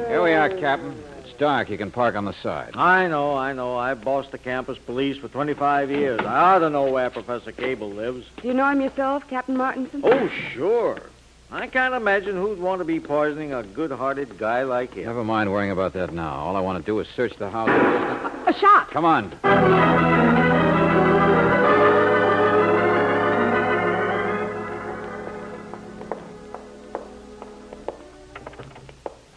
Here 0.07 0.23
we 0.23 0.33
are, 0.33 0.49
Captain. 0.59 0.95
It's 1.23 1.33
dark. 1.37 1.69
You 1.69 1.77
can 1.77 1.91
park 1.91 2.15
on 2.15 2.25
the 2.25 2.33
side. 2.33 2.71
I 2.75 3.07
know, 3.07 3.35
I 3.35 3.53
know. 3.53 3.77
I've 3.77 4.03
bossed 4.03 4.31
the 4.31 4.39
campus 4.39 4.79
police 4.79 5.17
for 5.17 5.27
25 5.27 5.91
years. 5.91 6.19
I 6.21 6.55
ought 6.55 6.59
to 6.59 6.69
know 6.71 6.91
where 6.91 7.11
Professor 7.11 7.51
Cable 7.51 7.91
lives. 7.91 8.25
Do 8.41 8.47
you 8.47 8.55
know 8.55 8.67
him 8.69 8.81
yourself, 8.81 9.27
Captain 9.27 9.55
Martinson? 9.55 10.01
Oh, 10.03 10.29
sure. 10.53 10.99
I 11.51 11.65
can't 11.65 11.95
imagine 11.95 12.35
who'd 12.35 12.59
want 12.59 12.77
to 12.77 12.85
be 12.85 12.99
poisoning 12.99 13.53
a 13.53 13.63
good-hearted 13.63 14.37
guy 14.37 14.61
like 14.63 14.93
him. 14.93 15.05
Never 15.05 15.23
mind 15.23 15.51
worrying 15.51 15.71
about 15.71 15.93
that 15.93 16.13
now. 16.13 16.35
All 16.35 16.55
I 16.55 16.59
want 16.59 16.83
to 16.83 16.85
do 16.85 16.99
is 16.99 17.07
search 17.15 17.35
the 17.37 17.49
house. 17.49 17.69
A 18.45 18.53
shot! 18.53 18.91
Come 18.91 19.03
on. 19.03 19.31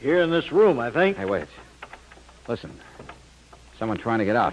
Here 0.00 0.20
in 0.20 0.30
this 0.30 0.52
room, 0.52 0.78
I 0.80 0.90
think. 0.90 1.16
Hey, 1.16 1.24
wait. 1.24 1.46
Listen. 2.46 2.78
Someone 3.78 3.96
trying 3.96 4.18
to 4.18 4.26
get 4.26 4.36
out. 4.36 4.52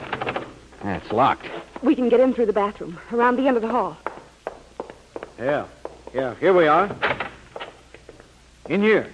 Yeah, 0.81 0.95
it's 0.95 1.11
locked. 1.11 1.45
We 1.83 1.93
can 1.93 2.07
get 2.07 2.21
in 2.21 2.33
through 2.33 2.45
the 2.45 2.53
bathroom, 2.53 2.97
around 3.11 3.35
the 3.35 3.47
end 3.47 3.57
of 3.57 3.63
the 3.63 3.69
hall. 3.69 3.97
Yeah, 5.37 5.65
yeah, 6.13 6.35
here 6.35 6.53
we 6.53 6.67
are. 6.67 6.87
In 8.69 8.81
here. 8.83 9.07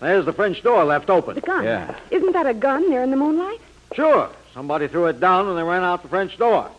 There's 0.00 0.24
the 0.24 0.32
French 0.32 0.62
door 0.62 0.82
left 0.84 1.10
open. 1.10 1.34
The 1.34 1.42
gun. 1.42 1.64
Yeah. 1.64 1.94
Isn't 2.10 2.32
that 2.32 2.46
a 2.46 2.54
gun 2.54 2.90
there 2.90 3.02
in 3.04 3.10
the 3.10 3.16
moonlight? 3.16 3.60
Sure. 3.94 4.30
Somebody 4.54 4.88
threw 4.88 5.06
it 5.06 5.20
down 5.20 5.46
when 5.46 5.56
they 5.56 5.62
ran 5.62 5.84
out 5.84 6.02
the 6.02 6.08
French 6.08 6.36
door. 6.38 6.70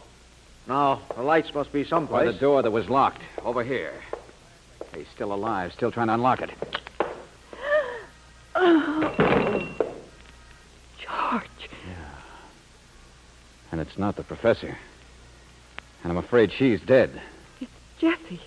Now, 0.68 1.02
the 1.16 1.22
lights 1.22 1.54
must 1.54 1.72
be 1.72 1.86
someplace. 1.86 2.26
By 2.26 2.32
the 2.32 2.40
door 2.40 2.62
that 2.64 2.72
was 2.72 2.90
locked. 2.90 3.22
Over 3.46 3.64
here. 3.64 3.94
He's 4.96 5.08
still 5.14 5.32
alive, 5.32 5.72
still 5.74 5.92
trying 5.92 6.08
to 6.08 6.16
unlock 6.16 6.42
it. 6.42 6.50
George. 10.98 11.70
Yeah. 11.88 12.10
And 13.72 13.80
it's 13.80 13.98
not 13.98 14.16
the 14.16 14.24
professor. 14.24 14.76
And 16.04 16.12
I'm 16.12 16.18
afraid 16.18 16.52
she's 16.52 16.82
dead. 16.82 17.22
It's 17.62 17.72
Jessie. 18.00 18.42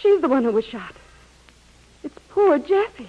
She's 0.00 0.20
the 0.20 0.28
one 0.28 0.44
who 0.44 0.52
was 0.52 0.66
shot. 0.66 0.94
Poor 2.38 2.56
Jessie. 2.60 3.08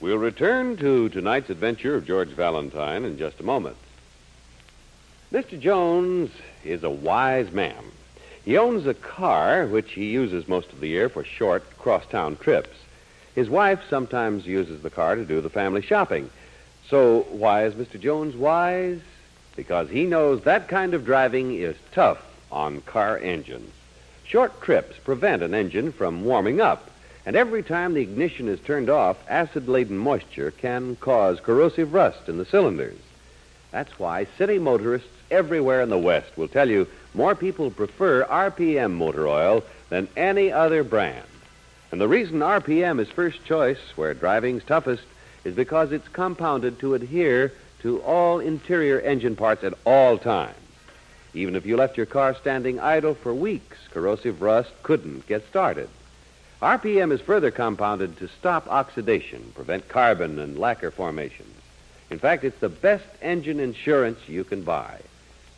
We'll 0.00 0.16
return 0.16 0.78
to 0.78 1.10
tonight's 1.10 1.50
adventure 1.50 1.94
of 1.94 2.06
George 2.06 2.28
Valentine 2.30 3.04
in 3.04 3.18
just 3.18 3.38
a 3.38 3.42
moment. 3.42 3.76
Mr. 5.30 5.60
Jones 5.60 6.30
is 6.64 6.84
a 6.84 6.90
wise 6.90 7.52
man. 7.52 7.84
He 8.44 8.56
owns 8.56 8.86
a 8.86 8.94
car 8.94 9.66
which 9.66 9.92
he 9.92 10.06
uses 10.06 10.48
most 10.48 10.72
of 10.72 10.80
the 10.80 10.88
year 10.88 11.08
for 11.08 11.24
short 11.24 11.78
cross-town 11.78 12.36
trips. 12.36 12.76
His 13.34 13.50
wife 13.50 13.80
sometimes 13.88 14.46
uses 14.46 14.82
the 14.82 14.90
car 14.90 15.14
to 15.14 15.24
do 15.24 15.40
the 15.40 15.50
family 15.50 15.82
shopping. 15.82 16.30
So 16.88 17.26
why 17.30 17.64
is 17.64 17.74
Mr. 17.74 18.00
Jones 18.00 18.34
wise? 18.34 19.00
Because 19.56 19.90
he 19.90 20.06
knows 20.06 20.42
that 20.42 20.68
kind 20.68 20.94
of 20.94 21.04
driving 21.04 21.54
is 21.54 21.76
tough 21.92 22.24
on 22.50 22.80
car 22.82 23.18
engines. 23.18 23.72
Short 24.24 24.60
trips 24.62 24.96
prevent 24.98 25.42
an 25.42 25.54
engine 25.54 25.92
from 25.92 26.24
warming 26.24 26.60
up, 26.60 26.90
and 27.26 27.36
every 27.36 27.62
time 27.62 27.94
the 27.94 28.00
ignition 28.00 28.48
is 28.48 28.60
turned 28.60 28.88
off, 28.88 29.18
acid 29.28 29.68
laden 29.68 29.98
moisture 29.98 30.50
can 30.50 30.96
cause 30.96 31.40
corrosive 31.40 31.92
rust 31.92 32.28
in 32.28 32.38
the 32.38 32.44
cylinders. 32.44 32.98
That's 33.70 33.98
why 33.98 34.26
city 34.38 34.58
motorists 34.58 35.08
everywhere 35.30 35.82
in 35.82 35.90
the 35.90 35.98
West 35.98 36.36
will 36.36 36.48
tell 36.48 36.68
you 36.68 36.88
more 37.14 37.34
people 37.34 37.70
prefer 37.70 38.24
RPM 38.24 38.92
motor 38.92 39.26
oil 39.26 39.64
than 39.88 40.08
any 40.16 40.52
other 40.52 40.84
brand. 40.84 41.26
And 41.90 42.00
the 42.00 42.08
reason 42.08 42.38
RPM 42.38 43.00
is 43.00 43.08
first 43.08 43.44
choice 43.44 43.80
where 43.96 44.14
driving's 44.14 44.64
toughest 44.64 45.02
is 45.44 45.54
because 45.54 45.90
it's 45.90 46.08
compounded 46.08 46.78
to 46.78 46.94
adhere 46.94 47.52
to 47.80 48.00
all 48.02 48.38
interior 48.38 49.00
engine 49.00 49.34
parts 49.34 49.64
at 49.64 49.74
all 49.84 50.18
times. 50.18 50.54
Even 51.34 51.56
if 51.56 51.66
you 51.66 51.76
left 51.76 51.96
your 51.96 52.06
car 52.06 52.34
standing 52.34 52.78
idle 52.78 53.14
for 53.14 53.34
weeks, 53.34 53.78
corrosive 53.90 54.42
rust 54.42 54.70
couldn't 54.82 55.26
get 55.26 55.46
started. 55.48 55.88
RPM 56.60 57.10
is 57.10 57.20
further 57.20 57.50
compounded 57.50 58.18
to 58.18 58.28
stop 58.28 58.68
oxidation, 58.68 59.52
prevent 59.54 59.88
carbon 59.88 60.38
and 60.38 60.58
lacquer 60.58 60.90
formations. 60.90 61.54
In 62.10 62.18
fact, 62.18 62.44
it's 62.44 62.58
the 62.58 62.68
best 62.68 63.06
engine 63.22 63.60
insurance 63.60 64.18
you 64.28 64.44
can 64.44 64.62
buy. 64.62 65.00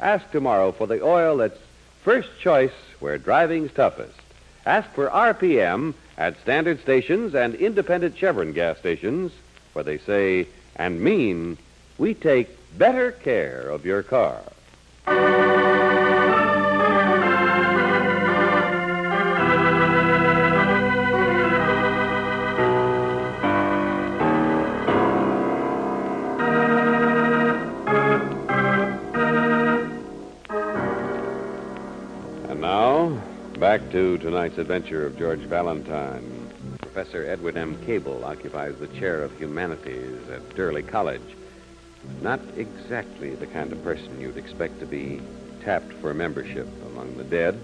Ask 0.03 0.29
tomorrow 0.33 0.73
for 0.73 0.89
the 0.89 1.01
oil 1.01 1.37
that's 1.37 1.59
first 2.03 2.29
choice 2.41 2.73
where 2.99 3.19
driving's 3.19 3.71
toughest. 3.73 4.19
Ask 4.67 4.91
for 4.91 5.09
RPM 5.09 5.95
at 6.19 6.41
standard 6.41 6.81
stations 6.81 7.37
and 7.37 7.55
independent 7.55 8.19
Chevron 8.19 8.53
gas 8.53 8.79
stations 8.79 9.31
where 9.75 9.85
they 9.85 9.99
say 9.99 10.49
and 10.75 11.01
mean 11.01 11.57
we 11.99 12.15
take 12.15 12.49
better 12.77 13.13
care 13.13 13.61
of 13.61 13.87
your 13.87 14.03
car. 14.03 14.43
To 33.93 34.17
tonight's 34.17 34.57
adventure 34.57 35.05
of 35.05 35.19
George 35.19 35.41
Valentine. 35.41 36.49
Professor 36.81 37.27
Edward 37.27 37.59
M. 37.59 37.77
Cable 37.85 38.25
occupies 38.25 38.75
the 38.77 38.87
chair 38.87 39.23
of 39.23 39.37
humanities 39.37 40.17
at 40.31 40.57
Durley 40.57 40.83
College. 40.83 41.37
Not 42.23 42.41
exactly 42.57 43.35
the 43.35 43.47
kind 43.47 43.71
of 43.71 43.85
person 43.85 44.19
you'd 44.19 44.39
expect 44.39 44.81
to 44.81 44.87
be 44.87 45.21
tapped 45.63 45.93
for 45.93 46.15
membership 46.15 46.67
among 46.87 47.19
the 47.19 47.25
dead, 47.25 47.61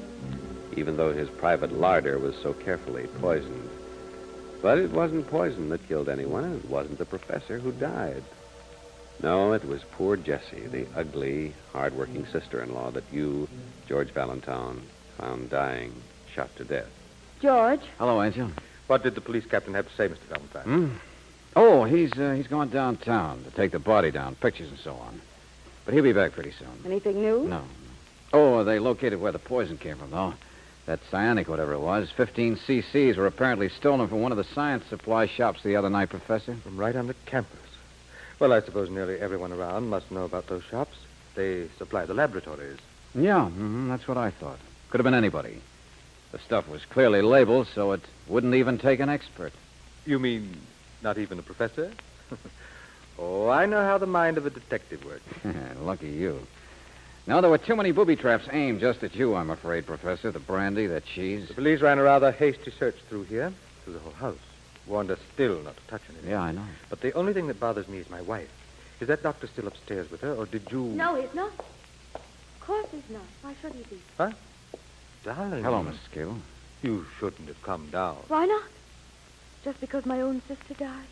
even 0.77 0.99
though 0.99 1.15
his 1.15 1.31
private 1.31 1.73
larder 1.73 2.19
was 2.19 2.37
so 2.43 2.53
carefully 2.53 3.07
poisoned. 3.23 3.71
But 4.61 4.77
it 4.77 4.91
wasn't 4.91 5.31
poison 5.31 5.71
that 5.71 5.89
killed 5.89 6.11
anyone, 6.11 6.45
and 6.45 6.63
it 6.63 6.69
wasn't 6.69 6.99
the 6.99 7.07
professor 7.07 7.59
who 7.59 7.73
died. 7.73 8.23
No, 9.23 9.55
it 9.55 9.65
was 9.65 9.83
poor 9.93 10.19
Jessie, 10.19 10.67
the 10.67 10.87
ugly, 10.95 11.55
hard-working 11.73 12.27
sister-in-law 12.27 12.91
that 12.91 13.11
you, 13.11 13.49
George 13.89 14.11
Valentine, 14.11 14.83
found 15.17 15.49
dying, 15.49 15.93
shot 16.35 16.55
to 16.57 16.65
death. 16.65 16.89
George, 17.41 17.81
Hello, 17.99 18.23
Angel. 18.23 18.51
What 18.89 19.03
did 19.03 19.15
the 19.15 19.21
police 19.21 19.45
captain 19.47 19.75
have 19.75 19.89
to 19.89 19.95
say, 19.97 20.09
Mr. 20.09 20.19
Valentine? 20.29 20.63
Hmm? 20.65 20.89
Oh, 21.57 21.85
he's 21.85 22.13
uh, 22.19 22.33
he's 22.33 22.47
gone 22.47 22.69
downtown 22.69 23.43
to 23.45 23.51
take 23.51 23.71
the 23.73 23.79
body 23.79 24.11
down, 24.11 24.35
pictures 24.37 24.69
and 24.71 24.79
so 24.79 24.95
on. 24.95 25.21
But 25.85 25.95
he'll 25.95 26.03
be 26.05 26.13
back 26.13 26.33
pretty 26.33 26.53
soon. 26.53 26.69
anything 26.85 27.21
new? 27.23 27.45
No. 27.49 27.63
Oh, 28.33 28.65
they 28.65 28.79
located 28.79 29.21
where 29.21 29.33
the 29.33 29.39
poison 29.39 29.79
came 29.79 29.97
from, 29.97 30.11
though. 30.11 30.35
That 30.87 31.01
cyanic, 31.11 31.49
whatever 31.49 31.73
it 31.75 31.81
was, 31.81 32.11
15 32.11 32.57
cc's 32.57 33.17
were 33.17 33.27
apparently 33.27 33.69
stolen 33.69 34.09
from 34.09 34.21
one 34.23 34.33
of 34.33 34.39
the 34.39 34.45
science 34.45 34.85
supply 34.87 35.27
shops 35.27 35.63
the 35.63 35.77
other 35.77 35.91
night, 35.91 36.09
Professor. 36.11 36.55
From 36.57 36.77
right 36.79 36.97
on 36.97 37.07
the 37.07 37.15
campus. 37.27 37.59
Well, 38.39 38.53
I 38.53 38.61
suppose 38.63 38.89
nearly 38.91 39.19
everyone 39.19 39.53
around 39.53 39.89
must 39.89 40.11
know 40.11 40.25
about 40.25 40.47
those 40.47 40.63
shops. 40.65 40.97
They 41.35 41.69
supply 41.79 42.07
the 42.07 42.15
laboratories. 42.15 42.79
Yeah, 43.15 43.47
hmm 43.49 43.89
that's 43.89 44.07
what 44.09 44.17
I 44.17 44.31
thought. 44.31 44.59
Could 44.91 44.99
have 45.01 45.05
been 45.05 45.15
anybody. 45.15 45.61
The 46.33 46.39
stuff 46.39 46.69
was 46.69 46.85
clearly 46.85 47.23
labeled, 47.23 47.69
so 47.75 47.93
it 47.93 48.03
wouldn't 48.27 48.55
even 48.55 48.79
take 48.79 49.01
an 49.01 49.09
expert. 49.09 49.53
You 50.05 50.19
mean 50.19 50.57
not 51.03 51.17
even 51.19 51.39
a 51.39 51.43
professor? 51.43 51.91
oh, 53.19 53.49
I 53.49 53.67
know 53.67 53.83
how 53.83 53.99
the 53.99 54.07
mind 54.07 54.37
of 54.37 54.45
a 54.45 54.51
detective 54.51 55.05
works. 55.05 55.23
Lucky 55.81 56.09
you. 56.09 56.41
Now, 57.27 57.41
there 57.41 57.51
were 57.51 57.59
too 57.59 57.77
many 57.77 57.93
booby 57.93 58.17
traps 58.17 58.49
aimed 58.53 58.81
just 58.81 59.03
at 59.03 59.15
you, 59.15 59.35
I'm 59.35 59.51
afraid, 59.51 59.87
Professor. 59.87 60.31
The 60.31 60.39
brandy, 60.39 60.87
the 60.87 61.03
cheese. 61.03 61.49
The 61.49 61.55
police 61.55 61.81
ran 61.81 61.99
a 61.99 62.03
rather 62.03 62.33
hasty 62.33 62.71
search 62.71 62.97
through 63.09 63.25
here, 63.25 63.53
through 63.85 63.95
the 63.95 63.99
whole 63.99 64.13
house. 64.13 64.39
Warned 64.87 65.11
us 65.11 65.19
still 65.35 65.61
not 65.63 65.77
to 65.77 65.83
touch 65.89 66.01
anything. 66.09 66.31
Yeah, 66.31 66.41
I 66.41 66.53
know. 66.53 66.65
But 66.89 67.03
the 67.03 67.13
only 67.13 67.35
thing 67.35 67.47
that 67.49 67.61
bothers 67.61 67.87
me 67.87 67.99
is 67.99 68.09
my 68.09 68.23
wife. 68.23 68.49
Is 69.01 69.09
that 69.09 69.23
doctor 69.23 69.47
still 69.47 69.67
upstairs 69.67 70.11
with 70.11 70.23
her, 70.23 70.35
or 70.35 70.47
did 70.47 70.63
you... 70.73 70.81
No, 70.81 71.21
he's 71.21 71.33
not. 71.35 71.53
Of 72.15 72.61
course 72.61 72.87
he's 72.91 73.11
not. 73.11 73.23
Why 73.43 73.55
should 73.61 73.73
he 73.73 73.83
be? 73.83 74.01
Darling. 75.29 75.63
Hello, 75.63 75.85
Mrs. 75.85 76.11
Cable. 76.11 76.39
You 76.81 77.05
shouldn't 77.19 77.49
have 77.49 77.63
come 77.63 77.91
down. 77.91 78.17
Why 78.29 78.47
not? 78.47 78.63
Just 79.63 79.79
because 79.79 80.07
my 80.07 80.23
own 80.23 80.41
sister 80.49 80.73
died. 80.73 81.05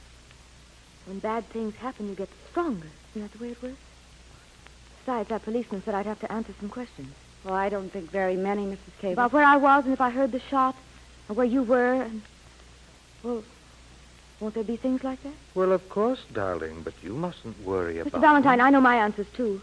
When 1.04 1.18
bad 1.18 1.44
things 1.50 1.74
happen, 1.74 2.08
you 2.08 2.14
get 2.14 2.30
stronger. 2.50 2.88
Isn't 3.10 3.28
that 3.28 3.38
the 3.38 3.44
way 3.44 3.50
it 3.50 3.62
works? 3.62 3.76
Besides, 5.00 5.28
that 5.28 5.42
policeman 5.44 5.82
said 5.84 5.94
I'd 5.94 6.06
have 6.06 6.20
to 6.20 6.32
answer 6.32 6.54
some 6.58 6.70
questions. 6.70 7.12
Well, 7.44 7.52
I 7.52 7.68
don't 7.68 7.90
think 7.92 8.10
very 8.10 8.36
many, 8.36 8.64
Mrs. 8.64 8.98
Cable. 9.00 9.12
About 9.12 9.34
where 9.34 9.44
I 9.44 9.58
was 9.58 9.84
and 9.84 9.92
if 9.92 10.00
I 10.00 10.08
heard 10.08 10.32
the 10.32 10.40
shot, 10.40 10.74
and 11.28 11.36
where 11.36 11.46
you 11.46 11.62
were, 11.62 12.00
and... 12.00 12.22
Well, 13.22 13.44
won't 14.40 14.54
there 14.54 14.64
be 14.64 14.76
things 14.76 15.04
like 15.04 15.22
that? 15.24 15.34
Well, 15.54 15.72
of 15.72 15.86
course, 15.90 16.24
darling, 16.32 16.80
but 16.82 16.94
you 17.02 17.12
mustn't 17.12 17.62
worry 17.66 17.98
about... 17.98 18.14
Mr. 18.14 18.20
Valentine, 18.22 18.62
I 18.62 18.70
know 18.70 18.80
my 18.80 18.96
answers, 18.96 19.26
too. 19.36 19.60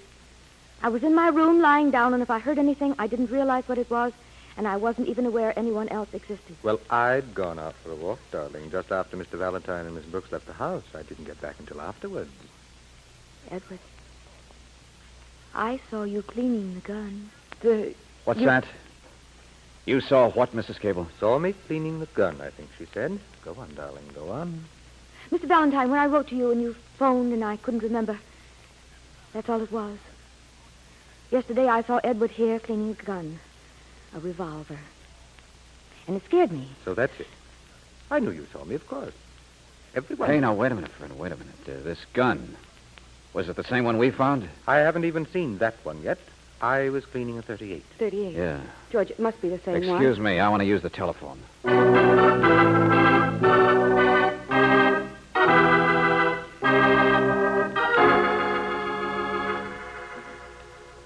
I 0.84 0.90
was 0.90 1.04
in 1.04 1.16
my 1.16 1.30
room 1.30 1.60
lying 1.60 1.90
down, 1.90 2.14
and 2.14 2.22
if 2.22 2.30
I 2.30 2.38
heard 2.38 2.60
anything, 2.60 2.94
I 3.00 3.08
didn't 3.08 3.32
realize 3.32 3.68
what 3.68 3.80
it 3.80 3.90
was, 3.90 4.14
and 4.58 4.68
I 4.68 4.78
wasn't 4.78 5.08
even 5.08 5.26
aware 5.26 5.58
anyone 5.58 5.90
else 5.90 6.14
existed. 6.14 6.56
Well, 6.64 6.80
I'd 6.90 7.34
gone 7.34 7.60
out 7.60 7.76
for 7.84 7.92
a 7.92 7.96
walk, 7.96 8.20
darling, 8.32 8.70
just 8.72 8.92
after 8.92 9.18
Mr. 9.18 9.38
Valentine 9.38 9.86
and 9.86 9.96
Miss 9.96 10.06
Brooks 10.06 10.32
left 10.32 10.46
the 10.46 10.54
house. 10.54 10.84
I 10.94 11.02
didn't 11.04 11.26
get 11.26 11.42
back 11.42 11.56
until 11.60 11.82
afterwards. 11.82 12.30
Edward, 13.52 13.80
I 15.54 15.80
saw 15.90 16.04
you 16.04 16.22
cleaning 16.22 16.76
the 16.76 16.82
gun. 16.82 17.30
The, 17.62 17.94
What's 18.26 18.40
You- 18.40 18.46
that? 18.48 18.66
You 19.86 20.00
saw 20.00 20.30
what, 20.30 20.56
Mrs. 20.56 20.80
Cable? 20.80 21.08
Saw 21.20 21.38
me 21.40 21.54
cleaning 21.68 22.00
the 22.00 22.06
gun, 22.08 22.40
I 22.40 22.50
think 22.52 22.70
she 22.78 22.86
said. 22.94 23.20
Go 23.44 23.54
on, 23.60 23.76
darling, 23.76 24.06
go 24.16 24.30
on. 24.30 24.64
Mr. 25.30 25.42
Valentine, 25.46 25.90
when 25.90 26.00
I 26.00 26.06
wrote 26.06 26.30
to 26.30 26.36
you 26.36 26.52
and 26.52 26.62
you 26.62 26.74
phoned 26.98 27.34
and 27.34 27.44
I 27.44 27.58
couldn't 27.58 27.84
remember, 27.84 28.18
that's 29.34 29.50
all 29.50 29.62
it 29.62 29.72
was. 29.72 29.98
Yesterday 31.32 31.68
I 31.68 31.82
saw 31.84 32.00
Edward 32.04 32.32
here 32.32 32.60
cleaning 32.60 32.92
a 32.98 33.04
gun, 33.04 33.40
a 34.16 34.20
revolver. 34.20 34.80
And 36.08 36.18
it 36.18 36.26
scared 36.26 36.52
me. 36.52 36.68
So 36.86 36.94
that's 36.94 37.18
it. 37.20 37.28
I 38.12 38.20
knew 38.20 38.32
you 38.32 38.46
saw 38.52 38.64
me, 38.66 38.76
of 38.76 38.88
course. 38.88 39.14
Everyone. 39.96 40.30
Hey, 40.30 40.40
now, 40.40 40.54
wait 40.54 40.72
a 40.72 40.76
minute, 40.76 40.92
friend. 40.92 41.18
Wait 41.18 41.32
a 41.32 41.38
minute. 41.38 41.56
Uh, 41.68 41.84
this 41.84 42.04
gun. 42.14 42.56
Was 43.34 43.50
it 43.50 43.56
the 43.56 43.64
same 43.64 43.84
one 43.84 43.98
we 43.98 44.12
found? 44.12 44.48
I 44.68 44.78
haven't 44.78 45.06
even 45.06 45.26
seen 45.28 45.58
that 45.60 45.76
one 45.84 46.02
yet. 46.02 46.20
I 46.62 46.90
was 46.90 47.06
cleaning 47.06 47.38
a 47.38 47.42
38. 47.42 47.84
38. 47.98 48.36
Yeah. 48.36 48.62
George, 48.92 49.12
it 49.12 49.20
must 49.20 49.42
be 49.42 49.50
the 49.50 49.60
same 49.60 49.88
one. 49.88 49.98
Excuse 49.98 50.20
me. 50.20 50.40
I 50.40 50.50
want 50.50 50.62
to 50.62 50.66
use 50.66 50.82
the 50.82 50.90
telephone. 50.90 51.40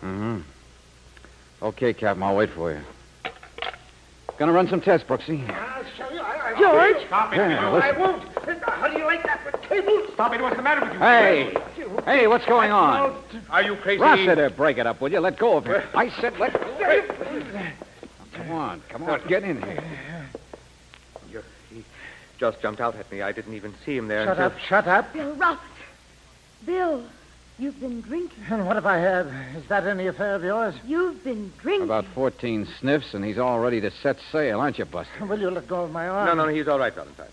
Mm-hmm. 0.01 0.37
Okay, 1.61 1.93
Captain. 1.93 2.23
I'll 2.23 2.35
wait 2.35 2.49
for 2.51 2.71
you. 2.71 2.81
Gonna 4.38 4.52
run 4.52 4.67
some 4.67 4.82
tests, 4.82 5.08
Brooksy. 5.08 5.50
I'll 5.50 5.84
show 5.97 6.10
you. 6.13 6.19
I, 6.21 6.54
I 6.54 6.60
George! 6.60 7.08
Stop 7.08 7.34
it. 7.34 7.38
Yeah, 7.38 7.71
listen. 7.71 7.89
I 7.95 8.00
won't. 8.00 8.23
How 8.63 8.88
do 8.88 8.97
you 9.00 9.06
like 9.06 9.23
that 9.23 9.41
for 9.43 9.58
cable? 9.58 10.06
Stop 10.13 10.34
it. 10.34 10.41
What's 10.41 10.56
the 10.56 10.62
matter 10.62 10.82
with 10.86 10.93
you? 10.93 11.00
Hey! 11.00 11.54
Hey, 12.06 12.28
what's 12.28 12.45
going 12.45 12.71
on? 12.71 13.15
Are 13.50 13.63
you 13.63 13.76
crazy? 13.78 14.02
Rossiter, 14.02 14.50
break 14.52 14.78
it 14.78 14.86
up, 14.86 15.02
will 15.02 15.12
you? 15.12 15.19
Let 15.19 15.38
go 15.39 15.58
of 15.58 15.65
him. 15.65 15.82
I 15.95 16.10
said 16.21 16.38
let 16.38 16.54
go. 16.54 17.04
Come 18.34 18.52
on, 18.52 18.82
come 18.89 19.04
on, 19.04 19.21
get 19.28 19.43
in 19.43 19.60
here. 19.62 19.84
You- 21.32 21.43
He 21.73 21.84
just 22.39 22.62
jumped 22.62 22.80
out 22.80 22.95
at 22.95 23.12
me. 23.12 23.23
I 23.23 23.32
didn't 23.32 23.56
even 23.56 23.73
see 23.84 23.97
him 23.97 24.08
there 24.08 24.26
Shut 24.26 24.38
until... 24.38 24.45
up, 24.45 24.60
shut 24.60 24.88
up. 24.88 25.12
Bill 25.13 25.34
Rossiter. 25.34 25.62
Bill, 26.65 27.04
you've 27.59 27.79
been 27.79 28.01
drinking. 28.01 28.43
And 28.49 28.65
what 28.65 28.77
if 28.77 28.85
I 28.85 28.97
have? 28.97 29.27
Is 29.55 29.65
that 29.67 29.85
any 29.85 30.07
affair 30.07 30.35
of 30.35 30.43
yours? 30.43 30.75
You've 30.85 31.23
been 31.23 31.51
drinking. 31.59 31.85
About 31.85 32.05
14 32.13 32.67
sniffs, 32.79 33.13
and 33.13 33.23
he's 33.23 33.37
all 33.37 33.59
ready 33.59 33.81
to 33.81 33.91
set 33.91 34.17
sail, 34.31 34.59
aren't 34.59 34.77
you, 34.77 34.85
Buster? 34.85 35.25
Will 35.25 35.39
you 35.39 35.49
let 35.49 35.67
go 35.67 35.83
of 35.83 35.91
my 35.91 36.07
arm? 36.07 36.25
No, 36.27 36.45
no, 36.45 36.53
he's 36.53 36.67
all 36.67 36.79
right, 36.79 36.93
Valentine. 36.93 37.27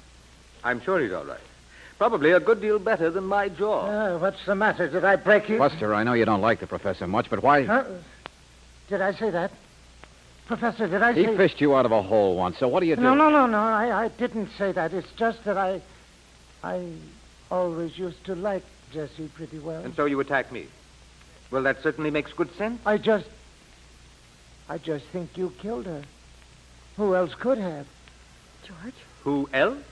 I'm 0.62 0.80
sure 0.80 1.00
he's 1.00 1.12
all 1.12 1.24
right. 1.24 1.40
Probably 1.98 2.32
a 2.32 2.40
good 2.40 2.60
deal 2.60 2.78
better 2.78 3.10
than 3.10 3.24
my 3.24 3.48
jaw. 3.48 3.86
Uh, 3.86 4.18
what's 4.18 4.44
the 4.46 4.54
matter? 4.54 4.88
Did 4.88 5.04
I 5.04 5.16
break 5.16 5.48
you? 5.48 5.58
Buster, 5.58 5.94
I 5.94 6.02
know 6.02 6.14
you 6.14 6.24
don't 6.24 6.40
like 6.40 6.60
the 6.60 6.66
professor 6.66 7.06
much, 7.06 7.30
but 7.30 7.42
why? 7.42 7.64
Huh? 7.64 7.84
Did 8.88 9.00
I 9.00 9.12
say 9.12 9.30
that? 9.30 9.52
Professor, 10.46 10.88
did 10.88 11.02
I 11.02 11.12
He 11.12 11.24
say... 11.24 11.30
He 11.30 11.36
fished 11.36 11.60
you 11.60 11.74
out 11.74 11.86
of 11.86 11.92
a 11.92 12.02
hole 12.02 12.36
once, 12.36 12.58
so 12.58 12.68
what 12.68 12.80
do 12.80 12.86
you 12.86 12.96
do? 12.96 13.02
No, 13.02 13.14
no, 13.14 13.30
no, 13.30 13.46
no. 13.46 13.58
I, 13.58 14.04
I 14.04 14.08
didn't 14.08 14.50
say 14.58 14.72
that. 14.72 14.92
It's 14.92 15.10
just 15.16 15.44
that 15.44 15.56
I... 15.56 15.80
I 16.62 16.92
always 17.50 17.96
used 17.98 18.24
to 18.24 18.34
like 18.34 18.64
Jessie 18.94 19.28
pretty 19.34 19.58
well. 19.58 19.84
And 19.84 19.94
so 19.94 20.04
you 20.04 20.20
attack 20.20 20.52
me. 20.52 20.66
Well, 21.50 21.64
that 21.64 21.82
certainly 21.82 22.10
makes 22.10 22.32
good 22.32 22.54
sense. 22.56 22.80
I 22.86 22.96
just... 22.96 23.26
I 24.68 24.78
just 24.78 25.04
think 25.06 25.36
you 25.36 25.52
killed 25.58 25.86
her. 25.86 26.02
Who 26.96 27.14
else 27.14 27.34
could 27.34 27.58
have? 27.58 27.86
George? 28.64 28.94
Who 29.24 29.48
else? 29.52 29.82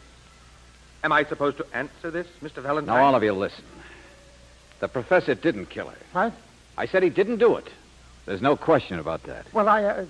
Am 1.04 1.12
I 1.12 1.24
supposed 1.24 1.58
to 1.58 1.66
answer 1.74 2.10
this, 2.10 2.28
Mr. 2.40 2.62
Valentine? 2.62 2.94
Now, 2.94 3.04
all 3.04 3.14
of 3.14 3.22
you, 3.22 3.32
listen. 3.32 3.64
The 4.80 4.88
professor 4.88 5.34
didn't 5.34 5.66
kill 5.66 5.88
her. 5.88 5.98
What? 6.12 6.32
I 6.78 6.86
said 6.86 7.02
he 7.02 7.10
didn't 7.10 7.38
do 7.38 7.56
it. 7.56 7.68
There's 8.24 8.40
no 8.40 8.56
question 8.56 8.98
about 8.98 9.24
that. 9.24 9.46
Well, 9.52 9.68
I... 9.68 9.84
Uh, 9.84 10.04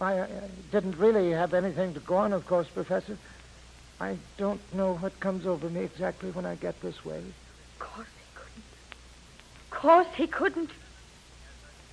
I 0.00 0.18
uh, 0.18 0.26
didn't 0.72 0.98
really 0.98 1.30
have 1.30 1.54
anything 1.54 1.94
to 1.94 2.00
go 2.00 2.16
on, 2.16 2.32
of 2.32 2.44
course, 2.46 2.66
Professor. 2.66 3.16
I 4.02 4.16
don't 4.36 4.60
know 4.74 4.94
what 4.96 5.20
comes 5.20 5.46
over 5.46 5.70
me 5.70 5.82
exactly 5.82 6.32
when 6.32 6.44
I 6.44 6.56
get 6.56 6.80
this 6.80 7.04
way. 7.04 7.18
Of 7.18 7.78
course 7.78 8.08
he 8.08 8.34
couldn't. 8.34 8.64
Of 9.60 9.70
course 9.70 10.08
he 10.16 10.26
couldn't. 10.26 10.70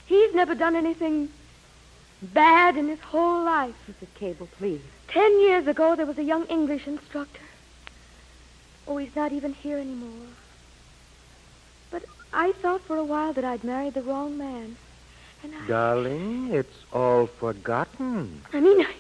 He's 0.08 0.34
never 0.34 0.56
done 0.56 0.76
anything 0.76 1.30
bad 2.24 2.78
in 2.78 2.88
his 2.88 3.00
whole 3.00 3.44
life. 3.44 3.76
Mrs. 3.88 4.08
Cable, 4.16 4.50
please. 4.58 4.82
Ten 5.08 5.40
years 5.40 5.68
ago, 5.68 5.96
there 5.96 6.08
was 6.08 6.18
a 6.18 6.24
young 6.24 6.46
English 6.48 6.88
instructor. 6.88 7.44
Oh, 8.88 8.98
he's 8.98 9.16
not 9.16 9.32
even 9.32 9.54
here 9.54 9.78
anymore. 9.78 10.30
But 11.92 12.06
I 12.34 12.54
thought 12.54 12.82
for 12.82 12.98
a 12.98 13.04
while 13.04 13.34
that 13.34 13.44
I'd 13.44 13.64
married 13.64 13.94
the 13.94 14.02
wrong 14.02 14.36
man. 14.36 14.78
And 15.44 15.54
I... 15.54 15.68
Darling, 15.68 16.50
it's 16.54 16.86
all 16.92 17.28
forgotten. 17.28 18.42
I 18.52 18.60
mean, 18.62 18.82
I... 18.82 18.96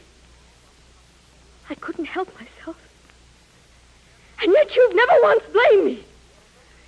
I 1.72 1.74
couldn't 1.74 2.06
help 2.06 2.32
myself. 2.40 2.78
And 4.42 4.52
yet 4.54 4.76
you've 4.76 4.96
never 4.96 5.14
once 5.24 5.44
blamed 5.52 5.86
me. 5.86 6.04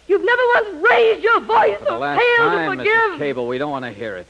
You've 0.07 0.25
never 0.25 0.41
once 0.55 0.89
raised 0.91 1.23
your 1.23 1.39
voice 1.41 1.77
For 1.79 1.85
the 1.85 1.93
or 1.95 1.99
last 1.99 2.19
failed 2.19 2.51
time, 2.51 2.71
to 2.71 2.77
forgive. 2.77 2.93
Mrs. 2.93 3.17
Cable, 3.17 3.47
we 3.47 3.57
don't 3.57 3.71
want 3.71 3.85
to 3.85 3.91
hear 3.91 4.17
it. 4.17 4.27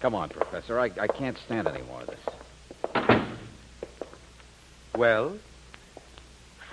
Come 0.00 0.14
on, 0.14 0.28
Professor. 0.28 0.78
I, 0.78 0.90
I 1.00 1.06
can't 1.06 1.36
stand 1.38 1.66
any 1.66 1.82
more 1.82 2.02
of 2.02 2.06
this. 2.08 3.20
Well, 4.96 5.36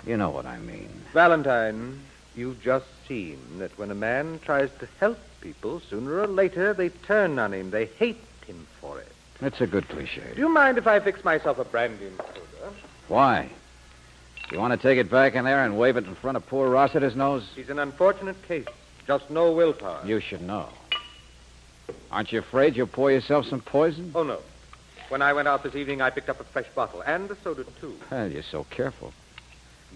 You 0.06 0.16
know 0.16 0.30
what 0.30 0.46
I 0.46 0.58
mean. 0.58 0.88
Valentine, 1.12 2.00
you've 2.36 2.60
just 2.62 2.86
seen 3.08 3.38
that 3.58 3.76
when 3.78 3.90
a 3.90 3.94
man 3.94 4.40
tries 4.44 4.70
to 4.80 4.88
help 5.00 5.18
people, 5.40 5.80
sooner 5.80 6.20
or 6.20 6.26
later 6.26 6.72
they 6.74 6.88
turn 6.90 7.38
on 7.38 7.52
him. 7.52 7.70
They 7.70 7.86
hate 7.86 8.20
him 8.46 8.66
for 8.80 8.98
it. 9.00 9.08
That's 9.40 9.60
a 9.60 9.66
good 9.66 9.88
cliche. 9.88 10.22
Do 10.34 10.40
you 10.40 10.48
mind 10.48 10.78
if 10.78 10.86
I 10.86 11.00
fix 11.00 11.24
myself 11.24 11.58
a 11.58 11.64
brandy 11.64 12.06
and 12.06 12.16
soda? 12.18 12.74
Why? 13.08 13.50
You 14.52 14.58
want 14.58 14.72
to 14.72 14.88
take 14.88 14.98
it 14.98 15.10
back 15.10 15.34
in 15.34 15.44
there 15.44 15.64
and 15.64 15.78
wave 15.78 15.96
it 15.96 16.04
in 16.06 16.14
front 16.14 16.36
of 16.36 16.46
poor 16.46 16.68
Rossiter's 16.68 17.16
nose? 17.16 17.48
He's 17.56 17.70
an 17.70 17.78
unfortunate 17.78 18.40
case. 18.46 18.66
Just 19.06 19.30
no 19.30 19.52
willpower. 19.52 20.00
You 20.04 20.20
should 20.20 20.42
know. 20.42 20.68
Aren't 22.10 22.32
you 22.32 22.38
afraid 22.38 22.76
you'll 22.76 22.86
pour 22.86 23.10
yourself 23.10 23.46
some 23.46 23.60
poison? 23.60 24.12
Oh, 24.14 24.22
no. 24.22 24.38
When 25.08 25.22
I 25.22 25.32
went 25.32 25.48
out 25.48 25.62
this 25.62 25.74
evening, 25.74 26.00
I 26.00 26.10
picked 26.10 26.28
up 26.28 26.40
a 26.40 26.44
fresh 26.44 26.66
bottle, 26.74 27.02
and 27.02 27.30
a 27.30 27.36
soda, 27.42 27.64
too. 27.80 27.94
Well, 28.10 28.30
you're 28.30 28.42
so 28.42 28.64
careful. 28.70 29.12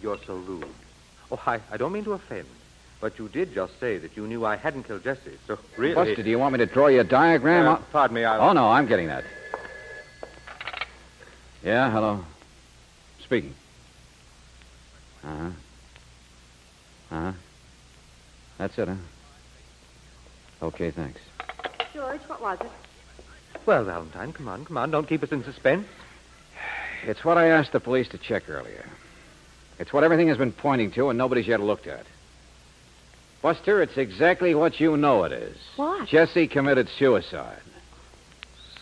You're 0.02 0.18
so 0.26 0.36
rude. 0.36 0.66
Oh, 1.30 1.40
I, 1.46 1.60
I 1.70 1.76
don't 1.76 1.92
mean 1.92 2.04
to 2.04 2.12
offend, 2.12 2.46
but 3.00 3.18
you 3.18 3.28
did 3.28 3.54
just 3.54 3.78
say 3.80 3.98
that 3.98 4.16
you 4.16 4.26
knew 4.26 4.44
I 4.44 4.56
hadn't 4.56 4.84
killed 4.84 5.04
Jessie, 5.04 5.38
so 5.46 5.58
really... 5.76 5.94
Buster, 5.94 6.22
do 6.22 6.30
you 6.30 6.38
want 6.38 6.52
me 6.52 6.58
to 6.58 6.66
draw 6.66 6.88
you 6.88 7.00
a 7.00 7.04
diagram? 7.04 7.66
Uh, 7.66 7.76
pardon 7.92 8.14
me, 8.14 8.24
I'll... 8.24 8.50
Oh, 8.50 8.52
no, 8.52 8.68
I'm 8.68 8.86
getting 8.86 9.08
that. 9.08 9.24
Yeah, 11.64 11.90
hello. 11.90 12.24
Speaking. 13.22 13.54
Uh 15.24 15.36
huh. 15.36 15.50
Uh 17.10 17.20
huh. 17.20 17.32
That's 18.58 18.78
it, 18.78 18.88
huh? 18.88 18.94
Okay, 20.62 20.90
thanks. 20.90 21.20
George, 21.94 22.20
what 22.22 22.40
was 22.42 22.58
it? 22.60 22.70
Well, 23.66 23.84
Valentine, 23.84 24.32
come 24.32 24.48
on, 24.48 24.64
come 24.64 24.76
on. 24.76 24.90
Don't 24.90 25.08
keep 25.08 25.22
us 25.22 25.30
in 25.30 25.44
suspense. 25.44 25.86
It's 27.04 27.24
what 27.24 27.38
I 27.38 27.48
asked 27.48 27.72
the 27.72 27.80
police 27.80 28.08
to 28.08 28.18
check 28.18 28.48
earlier. 28.48 28.84
It's 29.78 29.92
what 29.92 30.02
everything 30.02 30.28
has 30.28 30.36
been 30.36 30.52
pointing 30.52 30.90
to, 30.92 31.08
and 31.08 31.18
nobody's 31.18 31.46
yet 31.46 31.60
looked 31.60 31.86
at. 31.86 32.04
Buster, 33.40 33.80
it's 33.80 33.96
exactly 33.96 34.54
what 34.54 34.80
you 34.80 34.96
know 34.96 35.22
it 35.24 35.32
is. 35.32 35.56
What? 35.76 36.08
Jessie 36.08 36.48
committed 36.48 36.88
suicide. 36.98 37.60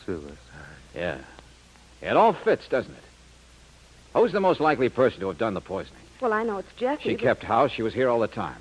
Suicide. 0.07 0.39
Yeah. 0.95 1.19
It 2.01 2.17
all 2.17 2.33
fits, 2.33 2.67
doesn't 2.69 2.93
it? 2.93 3.03
Who's 4.15 4.33
the 4.33 4.41
most 4.41 4.61
likely 4.61 4.89
person 4.89 5.21
to 5.21 5.29
have 5.29 5.37
done 5.37 5.53
the 5.53 5.61
poisoning? 5.61 6.06
Well, 6.21 6.33
I 6.33 6.43
know 6.45 6.59
it's 6.59 6.73
Jessie. 6.77 7.03
She 7.11 7.15
but- 7.15 7.23
kept 7.23 7.43
house. 7.45 7.71
She 7.73 7.83
was 7.83 7.95
here 7.95 8.09
all 8.09 8.21
the 8.21 8.29
time. 8.29 8.61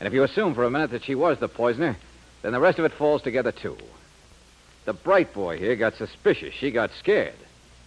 And 0.00 0.06
if 0.06 0.12
you 0.12 0.22
assume 0.22 0.54
for 0.54 0.64
a 0.64 0.70
minute 0.70 0.90
that 0.90 1.04
she 1.04 1.14
was 1.14 1.38
the 1.38 1.48
poisoner, 1.48 1.96
then 2.42 2.52
the 2.52 2.60
rest 2.60 2.78
of 2.78 2.84
it 2.84 2.92
falls 2.92 3.22
together, 3.22 3.52
too. 3.52 3.76
The 4.84 4.92
bright 4.92 5.32
boy 5.32 5.56
here 5.58 5.76
got 5.76 5.94
suspicious. 5.94 6.52
She 6.54 6.70
got 6.70 6.90
scared. 6.98 7.34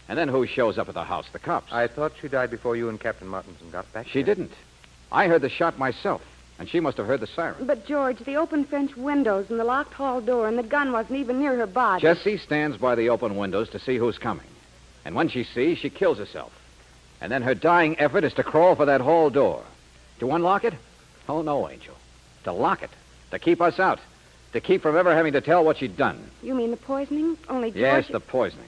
And 0.09 0.17
then 0.17 0.29
who 0.29 0.47
shows 0.47 0.77
up 0.77 0.87
at 0.87 0.95
the 0.95 1.03
house? 1.03 1.27
The 1.31 1.39
cops. 1.39 1.71
I 1.71 1.87
thought 1.87 2.13
she 2.19 2.27
died 2.27 2.49
before 2.49 2.75
you 2.75 2.89
and 2.89 2.99
Captain 2.99 3.27
Martinson 3.27 3.69
got 3.71 3.91
back. 3.93 4.07
She 4.07 4.23
there. 4.23 4.35
didn't. 4.35 4.53
I 5.11 5.27
heard 5.27 5.41
the 5.41 5.49
shot 5.49 5.77
myself, 5.77 6.21
and 6.57 6.67
she 6.69 6.79
must 6.79 6.97
have 6.97 7.05
heard 7.07 7.19
the 7.19 7.27
siren. 7.27 7.67
But, 7.67 7.85
George, 7.85 8.19
the 8.19 8.37
open 8.37 8.63
French 8.63 8.95
windows 8.95 9.49
and 9.49 9.59
the 9.59 9.63
locked 9.63 9.93
hall 9.93 10.21
door 10.21 10.47
and 10.47 10.57
the 10.57 10.63
gun 10.63 10.91
wasn't 10.91 11.19
even 11.19 11.39
near 11.39 11.55
her 11.57 11.67
body. 11.67 12.01
Jessie 12.01 12.37
stands 12.37 12.77
by 12.77 12.95
the 12.95 13.09
open 13.09 13.35
windows 13.35 13.69
to 13.71 13.79
see 13.79 13.97
who's 13.97 14.17
coming. 14.17 14.47
And 15.05 15.13
when 15.13 15.29
she 15.29 15.43
sees, 15.43 15.77
she 15.77 15.89
kills 15.89 16.17
herself. 16.17 16.51
And 17.21 17.31
then 17.31 17.41
her 17.41 17.55
dying 17.55 17.99
effort 17.99 18.23
is 18.23 18.33
to 18.33 18.43
crawl 18.43 18.75
for 18.75 18.85
that 18.85 19.01
hall 19.01 19.29
door. 19.29 19.63
To 20.19 20.31
unlock 20.31 20.63
it? 20.63 20.73
Oh, 21.27 21.41
no, 21.41 21.69
Angel. 21.69 21.95
To 22.43 22.51
lock 22.51 22.83
it. 22.83 22.91
To 23.31 23.39
keep 23.39 23.61
us 23.61 23.79
out. 23.79 23.99
To 24.53 24.61
keep 24.61 24.81
from 24.81 24.95
ever 24.95 25.13
having 25.13 25.33
to 25.33 25.41
tell 25.41 25.63
what 25.63 25.77
she'd 25.77 25.97
done. 25.97 26.29
You 26.41 26.55
mean 26.55 26.71
the 26.71 26.77
poisoning? 26.77 27.37
Only 27.49 27.71
George... 27.71 27.81
Yes, 27.81 28.07
the 28.07 28.19
poisoning. 28.19 28.65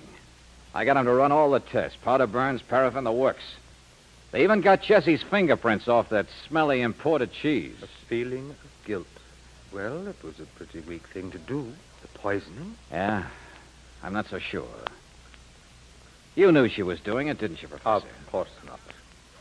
I 0.74 0.86
got 0.86 0.98
'em 0.98 1.06
to 1.06 1.14
run 1.14 1.32
all 1.32 1.50
the 1.52 1.60
tests 1.60 1.98
powder 2.04 2.28
burns, 2.28 2.62
paraffin, 2.62 3.04
the 3.04 3.12
works. 3.12 3.44
They 4.32 4.44
even 4.44 4.62
got 4.62 4.84
Jessie's 4.84 5.24
fingerprints 5.24 5.88
off 5.88 6.10
that 6.10 6.28
smelly 6.48 6.82
imported 6.82 7.32
cheese. 7.34 7.76
A 7.82 7.88
feeling 8.08 8.52
of 8.52 8.86
guilt. 8.86 9.08
Well, 9.72 10.08
it 10.08 10.22
was 10.24 10.40
a 10.40 10.46
pretty 10.58 10.82
weak 10.82 11.08
thing 11.08 11.32
to 11.32 11.40
do. 11.40 11.74
The 12.02 12.08
poisoning. 12.20 12.76
Yeah, 12.92 13.26
I'm 14.04 14.14
not 14.14 14.28
so 14.28 14.38
sure. 14.38 14.68
You 16.40 16.54
knew 16.54 16.70
she 16.70 16.84
was 16.84 17.02
doing 17.02 17.28
it, 17.28 17.38
didn't 17.38 17.62
you, 17.62 17.68
Professor? 17.68 18.08
Of 18.08 18.32
course 18.32 18.48
not. 18.66 18.80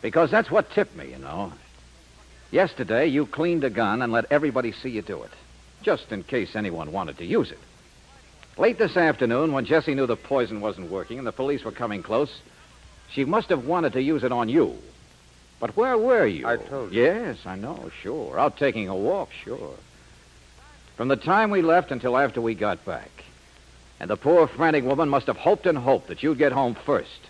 Because 0.03 0.33
that's 0.33 0.51
what 0.51 0.73
tipped 0.73 0.97
me, 0.97 1.11
you 1.11 1.19
know. 1.19 1.53
Yesterday, 2.51 3.07
you 3.07 3.25
cleaned 3.25 3.63
a 3.63 3.71
gun 3.71 4.03
and 4.03 4.13
let 4.13 4.25
everybody 4.33 4.73
see 4.73 4.89
you 4.89 5.03
do 5.03 5.23
it, 5.23 5.31
just 5.81 6.11
in 6.11 6.25
case 6.25 6.57
anyone 6.57 6.91
wanted 6.91 7.19
to 7.19 7.25
use 7.25 7.53
it. 7.53 7.61
Late 8.57 8.79
this 8.79 8.97
afternoon, 8.97 9.53
when 9.53 9.65
Jessie 9.65 9.95
knew 9.95 10.07
the 10.07 10.17
poison 10.17 10.61
wasn't 10.61 10.91
working 10.91 11.19
and 11.19 11.27
the 11.27 11.31
police 11.31 11.63
were 11.63 11.71
coming 11.71 12.03
close, 12.03 12.41
she 13.13 13.25
must 13.25 13.51
have 13.51 13.65
wanted 13.65 13.93
to 13.93 14.03
use 14.03 14.25
it 14.25 14.33
on 14.33 14.49
you. 14.49 14.77
But 15.61 15.77
where 15.77 15.97
were 15.97 16.27
you? 16.27 16.49
I 16.49 16.57
told 16.57 16.93
you. 16.93 17.01
Yes, 17.01 17.39
I 17.47 17.55
know, 17.55 17.93
sure. 18.03 18.41
Out 18.41 18.57
taking 18.57 18.89
a 18.89 18.97
walk, 18.97 19.29
sure. 19.45 19.77
From 20.97 21.07
the 21.07 21.17
time 21.17 21.53
we 21.53 21.63
left 21.63 21.93
until 21.93 22.19
after 22.19 22.41
we 22.41 22.57
got 22.57 22.85
back. 22.85 23.18
And 24.01 24.09
the 24.09 24.17
poor 24.17 24.47
frantic 24.47 24.85
woman 24.85 25.09
must 25.09 25.27
have 25.27 25.37
hoped 25.37 25.67
and 25.67 25.77
hoped 25.77 26.09
that 26.09 26.23
you'd 26.23 26.39
get 26.39 26.53
home 26.53 26.75
first. 26.75 27.21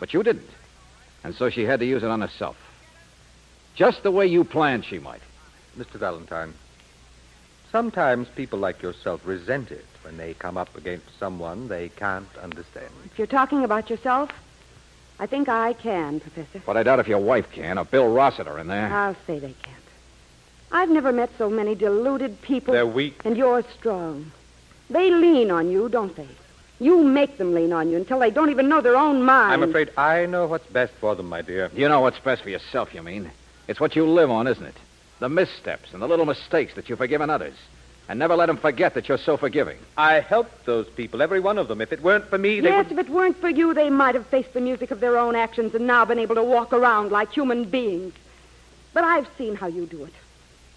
But 0.00 0.12
you 0.12 0.22
didn't. 0.22 0.50
And 1.22 1.34
so 1.34 1.50
she 1.50 1.64
had 1.64 1.80
to 1.80 1.86
use 1.86 2.02
it 2.02 2.10
on 2.10 2.20
herself. 2.20 2.56
Just 3.74 4.02
the 4.02 4.10
way 4.10 4.26
you 4.26 4.44
planned 4.44 4.84
she 4.84 4.98
might. 4.98 5.20
Mr. 5.78 5.98
Valentine, 5.98 6.54
sometimes 7.70 8.28
people 8.28 8.58
like 8.58 8.82
yourself 8.82 9.26
resent 9.26 9.70
it 9.70 9.84
when 10.02 10.16
they 10.16 10.34
come 10.34 10.56
up 10.56 10.74
against 10.76 11.06
someone 11.18 11.68
they 11.68 11.90
can't 11.90 12.28
understand. 12.42 12.90
If 13.04 13.18
you're 13.18 13.26
talking 13.26 13.64
about 13.64 13.90
yourself, 13.90 14.30
I 15.18 15.26
think 15.26 15.48
I 15.48 15.74
can, 15.74 16.20
Professor. 16.20 16.62
But 16.64 16.76
I 16.76 16.82
doubt 16.82 17.00
if 17.00 17.08
your 17.08 17.18
wife 17.18 17.50
can, 17.52 17.78
or 17.78 17.84
Bill 17.84 18.08
Rossiter 18.10 18.58
in 18.58 18.66
there. 18.66 18.92
I'll 18.92 19.16
say 19.26 19.38
they 19.38 19.54
can't. 19.62 19.76
I've 20.72 20.90
never 20.90 21.12
met 21.12 21.30
so 21.38 21.48
many 21.48 21.74
deluded 21.74 22.40
people. 22.42 22.72
They're 22.72 22.86
weak. 22.86 23.22
And 23.24 23.36
you're 23.36 23.62
strong. 23.78 24.32
They 24.90 25.10
lean 25.10 25.50
on 25.50 25.70
you, 25.70 25.88
don't 25.88 26.14
they? 26.14 26.28
You 26.78 27.02
make 27.02 27.38
them 27.38 27.54
lean 27.54 27.72
on 27.72 27.90
you 27.90 27.96
until 27.96 28.18
they 28.18 28.30
don't 28.30 28.50
even 28.50 28.68
know 28.68 28.80
their 28.80 28.96
own 28.96 29.22
mind. 29.22 29.52
I'm 29.52 29.62
afraid 29.68 29.90
I 29.96 30.26
know 30.26 30.46
what's 30.46 30.66
best 30.66 30.92
for 31.00 31.14
them, 31.14 31.28
my 31.28 31.42
dear. 31.42 31.70
You 31.74 31.88
know 31.88 32.00
what's 32.00 32.18
best 32.18 32.42
for 32.42 32.50
yourself, 32.50 32.94
you 32.94 33.02
mean? 33.02 33.30
It's 33.66 33.80
what 33.80 33.96
you 33.96 34.06
live 34.06 34.30
on, 34.30 34.46
isn't 34.46 34.64
it? 34.64 34.76
The 35.18 35.28
missteps 35.30 35.92
and 35.94 36.02
the 36.02 36.06
little 36.06 36.26
mistakes 36.26 36.74
that 36.74 36.88
you've 36.88 36.98
forgiven 36.98 37.30
others. 37.30 37.54
And 38.08 38.18
never 38.20 38.36
let 38.36 38.46
them 38.46 38.58
forget 38.58 38.94
that 38.94 39.08
you're 39.08 39.18
so 39.18 39.36
forgiving. 39.36 39.78
I 39.96 40.20
helped 40.20 40.64
those 40.66 40.86
people, 40.86 41.22
every 41.22 41.40
one 41.40 41.58
of 41.58 41.66
them. 41.66 41.80
If 41.80 41.92
it 41.92 42.02
weren't 42.02 42.26
for 42.26 42.38
me, 42.38 42.60
they 42.60 42.68
Yes, 42.68 42.88
would... 42.90 42.98
if 42.98 43.06
it 43.06 43.10
weren't 43.12 43.36
for 43.38 43.48
you, 43.48 43.74
they 43.74 43.90
might 43.90 44.14
have 44.14 44.26
faced 44.26 44.52
the 44.52 44.60
music 44.60 44.92
of 44.92 45.00
their 45.00 45.18
own 45.18 45.34
actions 45.34 45.74
and 45.74 45.86
now 45.88 46.04
been 46.04 46.18
able 46.20 46.36
to 46.36 46.44
walk 46.44 46.72
around 46.72 47.10
like 47.10 47.32
human 47.32 47.64
beings. 47.64 48.14
But 48.92 49.02
I've 49.02 49.26
seen 49.36 49.56
how 49.56 49.66
you 49.66 49.86
do 49.86 50.04
it. 50.04 50.12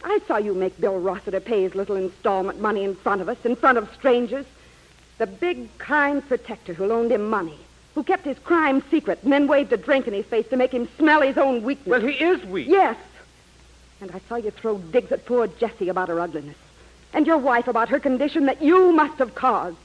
I 0.03 0.19
saw 0.27 0.37
you 0.37 0.53
make 0.53 0.79
Bill 0.79 0.99
Rossiter 0.99 1.39
pay 1.39 1.63
his 1.63 1.75
little 1.75 1.95
installment 1.95 2.61
money 2.61 2.83
in 2.83 2.95
front 2.95 3.21
of 3.21 3.29
us, 3.29 3.37
in 3.43 3.55
front 3.55 3.77
of 3.77 3.93
strangers. 3.93 4.45
The 5.17 5.27
big, 5.27 5.77
kind 5.77 6.25
protector 6.25 6.73
who 6.73 6.85
loaned 6.85 7.11
him 7.11 7.29
money, 7.29 7.57
who 7.95 8.03
kept 8.03 8.23
his 8.23 8.39
crime 8.39 8.81
secret 8.89 9.19
and 9.23 9.31
then 9.33 9.47
waved 9.47 9.73
a 9.73 9.77
drink 9.77 10.07
in 10.07 10.13
his 10.13 10.25
face 10.25 10.47
to 10.47 10.57
make 10.57 10.71
him 10.71 10.87
smell 10.97 11.21
his 11.21 11.37
own 11.37 11.63
weakness. 11.63 11.87
Well, 11.87 12.01
he 12.01 12.13
is 12.13 12.43
weak. 12.45 12.67
Yes. 12.69 12.97
And 13.99 14.11
I 14.11 14.21
saw 14.29 14.37
you 14.37 14.51
throw 14.51 14.77
digs 14.77 15.11
at 15.11 15.25
poor 15.25 15.47
Jessie 15.47 15.89
about 15.89 16.07
her 16.07 16.19
ugliness. 16.19 16.55
And 17.13 17.27
your 17.27 17.37
wife 17.37 17.67
about 17.67 17.89
her 17.89 17.99
condition 17.99 18.45
that 18.45 18.61
you 18.61 18.93
must 18.93 19.17
have 19.19 19.35
caused. 19.35 19.77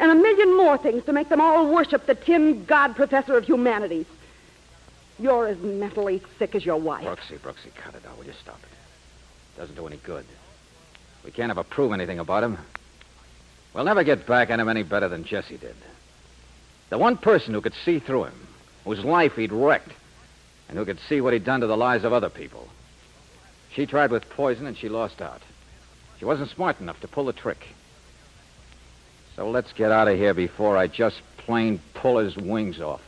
And 0.00 0.10
a 0.10 0.14
million 0.16 0.56
more 0.56 0.76
things 0.78 1.04
to 1.04 1.12
make 1.12 1.28
them 1.28 1.40
all 1.40 1.72
worship 1.72 2.06
the 2.06 2.16
tin 2.16 2.64
god 2.64 2.96
professor 2.96 3.36
of 3.36 3.44
humanities. 3.44 4.06
You're 5.20 5.46
as 5.46 5.58
mentally 5.58 6.20
sick 6.40 6.56
as 6.56 6.66
your 6.66 6.78
wife. 6.78 7.04
Brooksy, 7.04 7.38
Brooksy, 7.38 7.72
cut 7.76 7.94
it 7.94 8.02
out. 8.04 8.18
Will 8.18 8.24
you 8.24 8.32
stop 8.42 8.58
it? 8.64 8.71
Doesn't 9.56 9.74
do 9.74 9.86
any 9.86 9.98
good. 9.98 10.24
We 11.24 11.30
can't 11.30 11.50
ever 11.50 11.62
prove 11.62 11.92
anything 11.92 12.18
about 12.18 12.42
him. 12.42 12.58
We'll 13.74 13.84
never 13.84 14.04
get 14.04 14.26
back 14.26 14.50
at 14.50 14.60
him 14.60 14.68
any 14.68 14.82
better 14.82 15.08
than 15.08 15.24
Jessie 15.24 15.56
did. 15.56 15.76
The 16.90 16.98
one 16.98 17.16
person 17.16 17.54
who 17.54 17.60
could 17.60 17.74
see 17.84 17.98
through 18.00 18.24
him, 18.24 18.48
whose 18.84 19.04
life 19.04 19.36
he'd 19.36 19.52
wrecked, 19.52 19.92
and 20.68 20.76
who 20.76 20.84
could 20.84 21.00
see 21.08 21.20
what 21.20 21.32
he'd 21.32 21.44
done 21.44 21.60
to 21.60 21.66
the 21.66 21.76
lives 21.76 22.04
of 22.04 22.12
other 22.12 22.28
people. 22.28 22.68
She 23.72 23.86
tried 23.86 24.10
with 24.10 24.28
poison 24.28 24.66
and 24.66 24.76
she 24.76 24.88
lost 24.88 25.22
out. 25.22 25.40
She 26.18 26.24
wasn't 26.24 26.50
smart 26.50 26.80
enough 26.80 27.00
to 27.00 27.08
pull 27.08 27.24
the 27.24 27.32
trick. 27.32 27.66
So 29.36 29.50
let's 29.50 29.72
get 29.72 29.90
out 29.90 30.08
of 30.08 30.18
here 30.18 30.34
before 30.34 30.76
I 30.76 30.86
just 30.86 31.22
plain 31.38 31.80
pull 31.94 32.18
his 32.18 32.36
wings 32.36 32.80
off. 32.80 33.00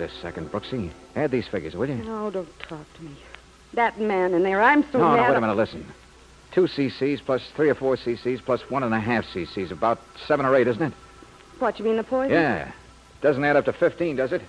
Wait 0.00 0.08
a 0.08 0.20
second, 0.22 0.50
Brooksy. 0.50 0.90
Add 1.14 1.30
these 1.30 1.46
figures, 1.46 1.74
will 1.74 1.86
you? 1.86 1.96
No, 1.96 2.30
don't 2.30 2.48
talk 2.58 2.86
to 2.94 3.02
me. 3.02 3.10
That 3.74 4.00
man 4.00 4.32
in 4.32 4.42
there, 4.42 4.62
I'm 4.62 4.82
so 4.90 4.98
no, 4.98 5.10
mad. 5.10 5.16
no, 5.16 5.22
wait 5.28 5.36
a 5.36 5.40
minute, 5.42 5.56
listen. 5.58 5.86
Two 6.52 6.62
cc's 6.62 7.20
plus 7.20 7.42
three 7.54 7.68
or 7.68 7.74
four 7.74 7.96
cc's 7.96 8.40
plus 8.40 8.62
one 8.70 8.82
and 8.82 8.94
a 8.94 8.98
half 8.98 9.26
cc's. 9.26 9.70
About 9.70 10.00
seven 10.26 10.46
or 10.46 10.56
eight, 10.56 10.66
isn't 10.68 10.82
it? 10.82 10.94
What, 11.58 11.78
you 11.78 11.84
mean 11.84 11.98
the 11.98 12.02
poison? 12.02 12.32
Yeah. 12.32 12.72
Doesn't 13.20 13.44
add 13.44 13.56
up 13.56 13.66
to 13.66 13.74
15, 13.74 14.16
does 14.16 14.32
it? 14.32 14.40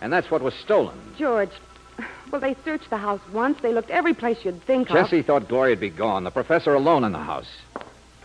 And 0.00 0.10
that's 0.10 0.30
what 0.30 0.40
was 0.40 0.54
stolen. 0.54 0.98
George, 1.18 1.50
well, 2.32 2.40
they 2.40 2.56
searched 2.64 2.88
the 2.88 2.96
house 2.96 3.20
once. 3.30 3.60
They 3.60 3.74
looked 3.74 3.90
every 3.90 4.14
place 4.14 4.38
you'd 4.42 4.62
think 4.62 4.88
of. 4.88 4.96
Jessie 4.96 5.20
thought 5.20 5.48
Gloria'd 5.48 5.80
be 5.80 5.90
gone. 5.90 6.24
The 6.24 6.30
professor 6.30 6.72
alone 6.72 7.04
in 7.04 7.12
the 7.12 7.18
house. 7.18 7.50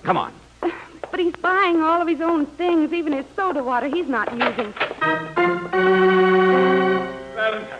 Come 0.04 0.16
on. 0.16 0.34
But 1.12 1.20
he's 1.20 1.36
buying 1.36 1.80
all 1.80 2.02
of 2.02 2.08
his 2.08 2.22
own 2.22 2.48
things, 2.48 2.92
even 2.92 3.14
his 3.14 3.26
soda 3.36 3.64
water 3.64 3.88
he's 3.88 4.08
not 4.08 4.32
using. 4.32 4.74
Valentine. 7.34 7.80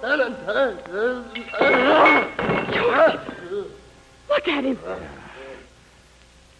Valentine. 0.00 0.76
Look 4.28 4.48
at 4.48 4.64
him. 4.64 4.78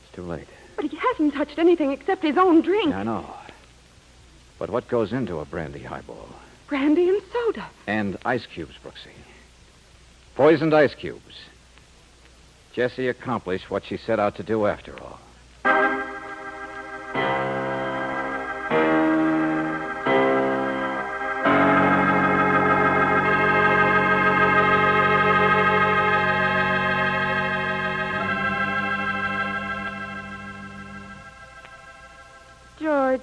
It's 0.02 0.14
too 0.14 0.22
late. 0.22 0.48
But 0.76 0.86
he 0.86 0.96
hasn't 0.96 1.34
touched 1.34 1.58
anything 1.58 1.92
except 1.92 2.22
his 2.22 2.36
own 2.36 2.62
drink. 2.62 2.94
I 2.94 3.02
know. 3.02 3.24
But 4.58 4.70
what 4.70 4.88
goes 4.88 5.12
into 5.12 5.38
a 5.38 5.44
brandy 5.44 5.82
highball? 5.82 6.28
Brandy 6.68 7.08
and 7.08 7.22
soda. 7.32 7.66
And 7.86 8.18
ice 8.24 8.46
cubes, 8.46 8.74
Brooksy. 8.84 9.12
Poisoned 10.34 10.74
ice 10.74 10.94
cubes. 10.94 11.40
Jessie 12.72 13.08
accomplished 13.08 13.70
what 13.70 13.84
she 13.84 13.96
set 13.96 14.20
out 14.20 14.36
to 14.36 14.42
do 14.42 14.66
after 14.66 14.98
all. 15.00 15.18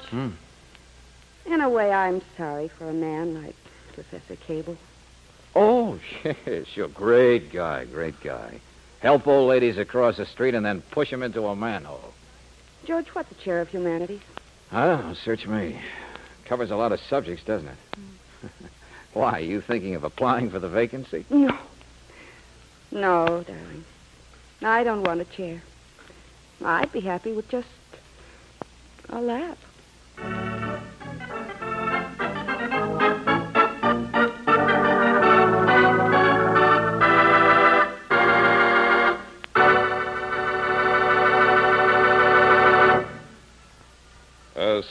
Hmm. 0.10 0.30
in 1.46 1.62
a 1.62 1.70
way, 1.70 1.91
I'm 1.91 2.22
sorry 2.38 2.70
for 2.70 2.89
a 2.89 2.93
man 2.93 3.43
like 3.43 3.56
Professor 3.93 4.36
Cable. 4.36 4.78
Oh, 5.56 6.00
yes. 6.24 6.65
You're 6.76 6.86
a 6.86 6.89
great 6.89 7.52
guy, 7.52 7.86
great 7.86 8.20
guy. 8.22 8.60
Help 9.00 9.28
old 9.28 9.50
ladies 9.50 9.78
across 9.78 10.17
the 10.17 10.26
street 10.26 10.56
and 10.56 10.65
then 10.65 10.82
push 10.91 11.12
them 11.12 11.24
into 11.24 11.46
a 11.46 11.56
manhole. 11.56 12.13
George, 12.86 13.08
what's 13.10 13.32
a 13.32 13.36
chair 13.36 13.60
of 13.62 13.70
humanities? 13.70 14.22
I. 14.72 15.13
Search 15.24 15.46
me. 15.48 15.80
Covers 16.46 16.72
a 16.72 16.76
lot 16.76 16.91
of 16.91 17.00
subjects, 17.02 17.43
doesn't 17.43 17.67
it? 17.67 17.78
Why, 19.13 19.39
you 19.39 19.62
thinking 19.62 19.96
of 19.96 20.04
applying 20.04 20.50
for 20.50 20.60
the 20.60 20.70
vacancy? 20.70 21.26
No. 21.30 21.58
No, 22.91 23.43
darling. 23.46 23.84
I 24.62 24.84
don't 24.84 25.04
want 25.04 25.22
a 25.22 25.26
chair. 25.26 25.62
I'd 26.63 26.91
be 26.91 27.02
happy 27.02 27.34
with 27.34 27.50
just 27.50 27.67
a 29.10 29.20
lap. 29.22 29.58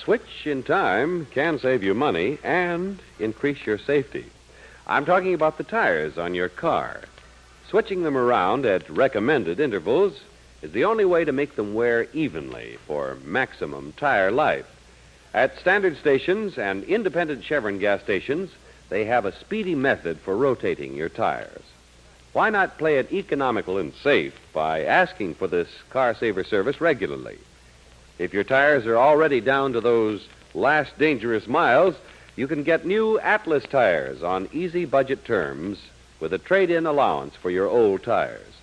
Switch 0.06 0.46
in 0.46 0.62
time 0.62 1.26
can 1.32 1.58
save 1.58 1.82
you 1.82 1.92
money 1.92 2.38
and 2.44 2.96
increase 3.18 3.66
your 3.66 3.76
safety. 3.76 4.24
I'm 4.86 5.04
talking 5.04 5.34
about 5.34 5.58
the 5.58 5.64
tires 5.64 6.16
on 6.16 6.32
your 6.32 6.48
car. 6.48 7.00
Switching 7.68 8.04
them 8.04 8.16
around 8.16 8.64
at 8.66 8.88
recommended 8.88 9.58
intervals 9.58 10.20
is 10.62 10.70
the 10.70 10.84
only 10.84 11.04
way 11.04 11.24
to 11.24 11.32
make 11.32 11.56
them 11.56 11.74
wear 11.74 12.06
evenly 12.12 12.78
for 12.86 13.18
maximum 13.24 13.92
tire 13.96 14.30
life. 14.30 14.66
At 15.34 15.58
standard 15.58 15.96
stations 15.96 16.56
and 16.56 16.84
independent 16.84 17.42
Chevron 17.42 17.80
gas 17.80 18.00
stations, 18.00 18.52
they 18.88 19.06
have 19.06 19.24
a 19.24 19.36
speedy 19.36 19.74
method 19.74 20.20
for 20.20 20.36
rotating 20.36 20.94
your 20.94 21.08
tires. 21.08 21.64
Why 22.32 22.50
not 22.50 22.78
play 22.78 22.98
it 22.98 23.12
economical 23.12 23.76
and 23.76 23.92
safe 23.92 24.38
by 24.52 24.84
asking 24.84 25.34
for 25.34 25.48
this 25.48 25.68
car 25.90 26.14
saver 26.14 26.44
service 26.44 26.80
regularly? 26.80 27.38
If 28.18 28.32
your 28.32 28.44
tires 28.44 28.86
are 28.86 28.96
already 28.96 29.40
down 29.40 29.72
to 29.74 29.80
those 29.80 30.26
last 30.54 30.98
dangerous 30.98 31.46
miles, 31.46 31.94
you 32.36 32.46
can 32.46 32.62
get 32.62 32.86
new 32.86 33.18
Atlas 33.20 33.64
tires 33.64 34.22
on 34.22 34.48
easy 34.52 34.84
budget 34.84 35.24
terms 35.24 35.78
with 36.20 36.32
a 36.32 36.38
trade 36.38 36.70
in 36.70 36.86
allowance 36.86 37.34
for 37.34 37.50
your 37.50 37.68
old 37.68 38.02
tires. 38.02 38.54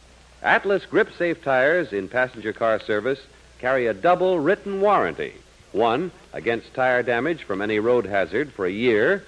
Atlas 0.42 0.86
Grip 0.86 1.10
Safe 1.18 1.42
tires 1.44 1.94
in 1.94 2.08
passenger 2.08 2.54
car 2.54 2.80
service 2.80 3.20
carry 3.60 3.88
a 3.88 3.94
double 3.94 4.40
written 4.40 4.82
warranty 4.82 5.34
one, 5.74 6.12
against 6.34 6.74
tire 6.74 7.04
damage 7.04 7.44
from 7.44 7.62
any 7.62 7.80
road 7.80 8.06
hazard 8.06 8.54
for 8.54 8.66
a 8.66 8.72
year, 8.72 9.24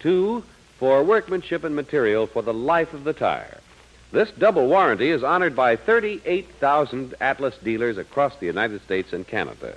two, 0.00 0.42
for 0.78 1.04
workmanship 1.04 1.64
and 1.64 1.76
material 1.76 2.26
for 2.26 2.42
the 2.42 2.54
life 2.54 2.94
of 2.94 3.04
the 3.04 3.12
tire. 3.12 3.58
This 4.12 4.30
double 4.32 4.68
warranty 4.68 5.08
is 5.08 5.24
honored 5.24 5.56
by 5.56 5.74
38,000 5.74 7.14
Atlas 7.18 7.56
dealers 7.64 7.96
across 7.96 8.36
the 8.36 8.46
United 8.46 8.82
States 8.82 9.14
and 9.14 9.26
Canada. 9.26 9.74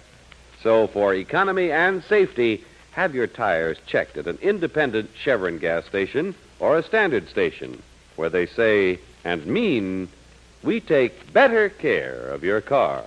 So, 0.61 0.87
for 0.87 1.13
economy 1.13 1.71
and 1.71 2.03
safety, 2.03 2.65
have 2.91 3.15
your 3.15 3.27
tires 3.27 3.77
checked 3.87 4.17
at 4.17 4.27
an 4.27 4.37
independent 4.41 5.09
Chevron 5.17 5.57
gas 5.57 5.85
station 5.85 6.35
or 6.59 6.77
a 6.77 6.83
standard 6.83 7.29
station 7.29 7.81
where 8.17 8.29
they 8.29 8.45
say 8.45 8.99
and 9.23 9.45
mean, 9.45 10.09
we 10.63 10.81
take 10.81 11.31
better 11.31 11.69
care 11.69 12.27
of 12.29 12.43
your 12.43 12.59
car. 12.59 13.03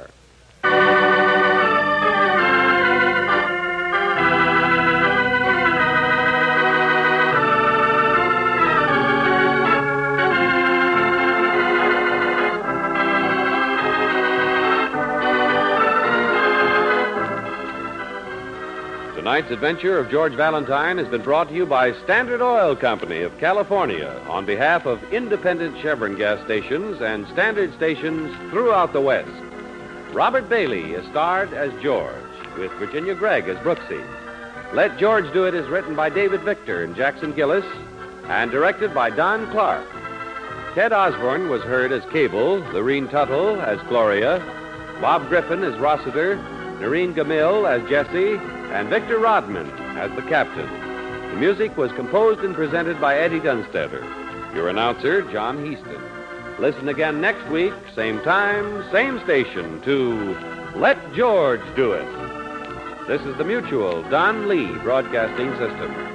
Tonight's 19.39 19.55
adventure 19.55 19.99
of 20.01 20.11
George 20.11 20.35
Valentine 20.35 20.99
has 20.99 21.07
been 21.07 21.23
brought 21.23 21.49
to 21.49 21.55
you 21.55 21.65
by 21.65 21.93
Standard 22.03 22.43
Oil 22.43 22.75
Company 22.75 23.23
of 23.23 23.39
California 23.39 24.21
on 24.29 24.45
behalf 24.45 24.85
of 24.85 25.01
independent 25.13 25.81
Chevron 25.81 26.17
gas 26.17 26.45
stations 26.45 27.01
and 27.01 27.25
standard 27.29 27.73
stations 27.75 28.37
throughout 28.51 28.93
the 28.93 29.01
West. 29.01 29.31
Robert 30.13 30.49
Bailey 30.49 30.93
is 30.93 31.09
starred 31.11 31.53
as 31.53 31.71
George, 31.81 32.13
with 32.59 32.73
Virginia 32.81 33.15
Gregg 33.15 33.47
as 33.47 33.57
Brooksy. 33.59 34.05
Let 34.73 34.99
George 34.99 35.33
Do 35.33 35.45
It 35.45 35.55
is 35.55 35.69
written 35.69 35.95
by 35.95 36.11
David 36.11 36.41
Victor 36.41 36.83
and 36.83 36.97
Jackson 36.97 37.31
Gillis 37.33 37.65
and 38.25 38.51
directed 38.51 38.93
by 38.93 39.09
Don 39.09 39.49
Clark. 39.53 39.87
Ted 40.75 40.93
Osborne 40.93 41.49
was 41.49 41.63
heard 41.63 41.93
as 41.93 42.05
Cable, 42.11 42.59
Lorene 42.73 43.07
Tuttle 43.07 43.61
as 43.61 43.79
Gloria, 43.89 44.41
Bob 45.01 45.29
Griffin 45.29 45.63
as 45.63 45.79
Rossiter, 45.79 46.35
Noreen 46.81 47.15
Gammill 47.15 47.69
as 47.71 47.89
Jessie, 47.89 48.41
and 48.73 48.89
Victor 48.89 49.19
Rodman 49.19 49.71
as 49.97 50.15
the 50.17 50.23
captain. 50.23 50.69
The 51.31 51.37
music 51.37 51.77
was 51.77 51.93
composed 51.93 52.41
and 52.41 52.55
presented 52.55 53.01
by 53.01 53.19
Eddie 53.19 53.41
Dunstedter. 53.41 54.03
Your 54.55 54.69
announcer, 54.69 55.23
John 55.31 55.59
Heistand. 55.59 56.59
Listen 56.59 56.89
again 56.89 57.21
next 57.21 57.47
week, 57.51 57.73
same 57.95 58.21
time, 58.23 58.85
same 58.91 59.21
station, 59.25 59.81
to 59.83 60.37
Let 60.75 60.99
George 61.13 61.63
Do 61.77 61.93
It. 61.93 63.07
This 63.07 63.23
is 63.23 63.37
the 63.39 63.45
Mutual 63.45 64.03
Don 64.11 64.49
Lee 64.49 64.73
Broadcasting 64.83 65.51
System. 65.53 66.08